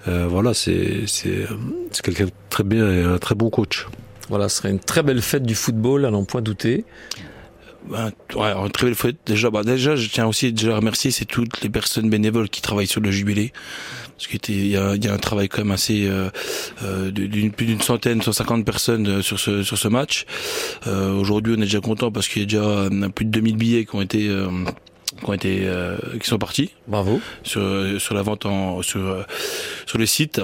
voilà, 0.06 0.54
c'est 0.54 1.02
c'est 1.06 1.46
c'est 1.90 2.02
quelqu'un 2.04 2.26
de 2.26 2.30
très 2.48 2.64
bien 2.64 2.90
et 2.92 3.02
un 3.02 3.18
très 3.18 3.34
bon 3.34 3.50
coach. 3.50 3.86
Voilà, 4.28 4.48
ce 4.48 4.58
serait 4.58 4.70
une 4.70 4.78
très 4.80 5.02
belle 5.02 5.20
fête 5.20 5.42
du 5.42 5.54
football, 5.56 6.04
à 6.06 6.10
n'en 6.10 6.24
point 6.24 6.40
douter. 6.40 6.84
Ben, 7.88 8.12
ouais, 8.36 8.70
très 8.70 8.86
belle 8.86 8.94
fête. 8.94 9.16
Déjà, 9.26 9.50
bah, 9.50 9.62
déjà, 9.64 9.96
je 9.96 10.08
tiens 10.08 10.26
aussi 10.26 10.52
déjà 10.52 10.72
à 10.72 10.76
remercier 10.76 11.10
c'est 11.10 11.24
toutes 11.24 11.62
les 11.62 11.68
personnes 11.68 12.08
bénévoles 12.08 12.48
qui 12.48 12.62
travaillent 12.62 12.86
sur 12.86 13.00
le 13.00 13.10
jubilé. 13.10 13.52
Parce 14.16 14.26
qu'il 14.28 14.66
y 14.68 14.76
a, 14.76 14.94
il 14.94 15.04
y 15.04 15.08
a 15.08 15.12
un 15.12 15.18
travail 15.18 15.48
quand 15.48 15.58
même 15.62 15.72
assez 15.72 16.06
euh, 16.06 16.30
euh, 16.84 17.10
d'une 17.10 17.50
plus 17.50 17.66
d'une 17.66 17.80
centaine, 17.80 18.22
150 18.22 18.64
personnes 18.64 19.08
euh, 19.08 19.22
sur 19.22 19.40
ce 19.40 19.62
sur 19.64 19.76
ce 19.78 19.88
match. 19.88 20.26
Euh, 20.86 21.12
Aujourd'hui, 21.12 21.54
on 21.56 21.60
est 21.60 21.64
déjà 21.64 21.80
content 21.80 22.12
parce 22.12 22.28
qu'il 22.28 22.42
y 22.42 22.44
a 22.44 22.46
déjà 22.46 22.62
euh, 22.64 23.08
plus 23.08 23.24
de 23.24 23.30
2000 23.30 23.56
billets 23.56 23.84
qui 23.84 23.96
ont 23.96 24.02
été 24.02 24.28
euh, 24.28 24.46
qui 25.18 25.28
ont 25.28 25.32
été 25.32 25.62
euh, 25.64 25.96
qui 26.20 26.28
sont 26.28 26.38
partis 26.38 26.70
Bravo. 26.86 27.20
sur 27.42 27.60
sur 28.00 28.14
la 28.14 28.22
vente 28.22 28.46
en 28.46 28.80
sur 28.82 29.26
sur 29.86 29.98
le 29.98 30.06
site 30.06 30.40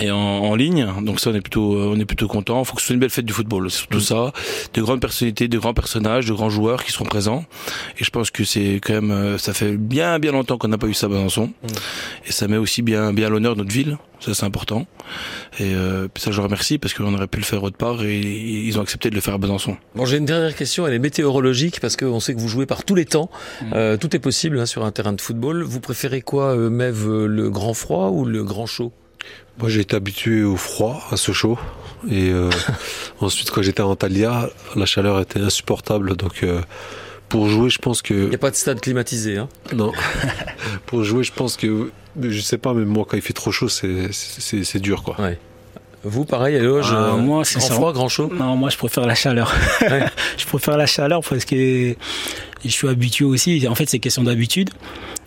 et 0.00 0.10
en, 0.10 0.16
en 0.18 0.54
ligne. 0.54 0.86
Donc 1.02 1.20
ça, 1.20 1.30
on 1.30 1.34
est 1.34 1.40
plutôt, 1.40 1.76
euh, 1.76 1.92
on 1.94 1.98
est 1.98 2.04
plutôt 2.04 2.28
content. 2.28 2.62
Faut 2.64 2.74
que 2.74 2.80
ce 2.80 2.88
soit 2.88 2.94
une 2.94 3.00
belle 3.00 3.10
fête 3.10 3.24
du 3.24 3.32
football. 3.32 3.70
C'est 3.70 3.78
surtout 3.78 4.00
ça. 4.00 4.32
De 4.74 4.82
grandes 4.82 5.00
personnalités, 5.00 5.48
de 5.48 5.58
grands 5.58 5.74
personnages, 5.74 6.26
de 6.26 6.32
grands 6.32 6.50
joueurs 6.50 6.84
qui 6.84 6.92
seront 6.92 7.04
présents. 7.04 7.44
Et 7.98 8.04
je 8.04 8.10
pense 8.10 8.30
que 8.30 8.44
c'est 8.44 8.80
quand 8.82 8.94
même, 8.94 9.10
euh, 9.10 9.38
ça 9.38 9.52
fait 9.52 9.76
bien, 9.76 10.18
bien 10.18 10.32
longtemps 10.32 10.58
qu'on 10.58 10.68
n'a 10.68 10.78
pas 10.78 10.86
eu 10.86 10.94
ça 10.94 11.06
à 11.06 11.08
Besançon. 11.08 11.50
Et 12.26 12.32
ça 12.32 12.48
met 12.48 12.56
aussi 12.56 12.82
bien, 12.82 13.12
bien 13.12 13.26
à 13.26 13.30
l'honneur 13.30 13.54
de 13.54 13.60
notre 13.60 13.72
ville. 13.72 13.98
Ça, 14.20 14.34
c'est 14.34 14.46
important. 14.46 14.86
Et 15.60 15.74
euh, 15.74 16.08
ça, 16.16 16.32
je 16.32 16.40
remercie 16.40 16.78
parce 16.78 16.92
qu'on 16.92 17.14
aurait 17.14 17.28
pu 17.28 17.38
le 17.38 17.44
faire 17.44 17.62
autre 17.62 17.76
part 17.76 18.02
et 18.02 18.18
ils 18.18 18.76
ont 18.78 18.82
accepté 18.82 19.10
de 19.10 19.14
le 19.14 19.20
faire 19.20 19.34
à 19.34 19.38
Besançon. 19.38 19.76
Bon, 19.94 20.06
j'ai 20.06 20.16
une 20.16 20.24
dernière 20.24 20.56
question, 20.56 20.86
elle 20.86 20.94
est 20.94 20.98
météorologique 20.98 21.78
parce 21.80 21.96
qu'on 21.96 22.18
sait 22.18 22.34
que 22.34 22.40
vous 22.40 22.48
jouez 22.48 22.66
par 22.66 22.84
tous 22.84 22.96
les 22.96 23.04
temps. 23.04 23.30
Euh, 23.74 23.96
tout 23.96 24.14
est 24.16 24.18
possible 24.18 24.58
hein, 24.58 24.66
sur 24.66 24.84
un 24.84 24.90
terrain 24.90 25.12
de 25.12 25.20
football. 25.20 25.62
Vous 25.62 25.80
préférez 25.80 26.20
quoi, 26.22 26.56
euh, 26.56 26.68
Mev, 26.68 27.06
euh, 27.06 27.26
le 27.26 27.48
grand 27.48 27.74
froid 27.74 28.08
ou 28.08 28.24
le 28.24 28.42
grand 28.42 28.66
chaud? 28.66 28.92
Moi, 29.58 29.68
j'ai 29.68 29.80
été 29.80 29.96
habitué 29.96 30.42
au 30.42 30.56
froid, 30.56 31.02
à 31.10 31.16
Sochaux. 31.16 31.58
Et 32.08 32.30
euh, 32.30 32.50
ensuite, 33.20 33.50
quand 33.50 33.62
j'étais 33.62 33.80
à 33.80 33.86
Antalya, 33.86 34.50
la 34.76 34.86
chaleur 34.86 35.20
était 35.20 35.40
insupportable. 35.40 36.16
Donc, 36.16 36.42
euh, 36.42 36.60
pour 37.28 37.48
jouer, 37.48 37.68
je 37.70 37.78
pense 37.78 38.02
que. 38.02 38.14
Il 38.14 38.28
n'y 38.28 38.34
a 38.34 38.38
pas 38.38 38.50
de 38.50 38.56
stade 38.56 38.80
climatisé, 38.80 39.36
hein 39.36 39.48
Non. 39.74 39.92
pour 40.86 41.02
jouer, 41.04 41.24
je 41.24 41.32
pense 41.32 41.56
que. 41.56 41.90
Je 42.20 42.40
sais 42.40 42.58
pas, 42.58 42.72
mais 42.72 42.84
moi, 42.84 43.04
quand 43.08 43.16
il 43.16 43.22
fait 43.22 43.32
trop 43.32 43.50
chaud, 43.50 43.68
c'est, 43.68 44.78
dur, 44.80 45.02
quoi. 45.02 45.20
Ouais. 45.20 45.38
Vous, 46.04 46.24
pareil, 46.24 46.56
à 46.56 46.60
Loge, 46.60 46.90
Ah, 46.92 47.14
euh, 47.14 47.16
moi, 47.16 47.44
c'est 47.44 47.58
grand 47.58 47.70
froid, 47.70 47.92
grand 47.92 48.08
chaud 48.08 48.30
Non, 48.32 48.54
moi 48.54 48.70
je 48.70 48.76
préfère 48.76 49.04
la 49.04 49.16
chaleur. 49.16 49.52
Ouais. 49.80 50.04
je 50.38 50.46
préfère 50.46 50.76
la 50.76 50.86
chaleur 50.86 51.22
parce 51.28 51.44
que 51.44 51.96
je 52.64 52.70
suis 52.70 52.88
habitué 52.88 53.24
aussi. 53.24 53.66
En 53.68 53.74
fait, 53.74 53.88
c'est 53.88 53.98
question 53.98 54.22
d'habitude. 54.22 54.70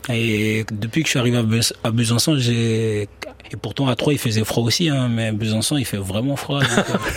Et 0.10 0.66
depuis 0.72 1.02
que 1.02 1.08
je 1.08 1.12
suis 1.12 1.20
arrivé 1.20 1.38
à 1.84 1.92
Besançon, 1.92 2.38
j'ai 2.38 3.08
et 3.52 3.56
pourtant 3.56 3.88
à 3.88 3.96
Troyes 3.96 4.14
il 4.14 4.20
faisait 4.20 4.44
froid 4.44 4.64
aussi, 4.64 4.90
hein, 4.90 5.08
mais 5.10 5.32
Besançon 5.32 5.78
il 5.78 5.86
fait 5.86 5.98
vraiment 5.98 6.36
froid. 6.36 6.62
euh, 6.62 6.84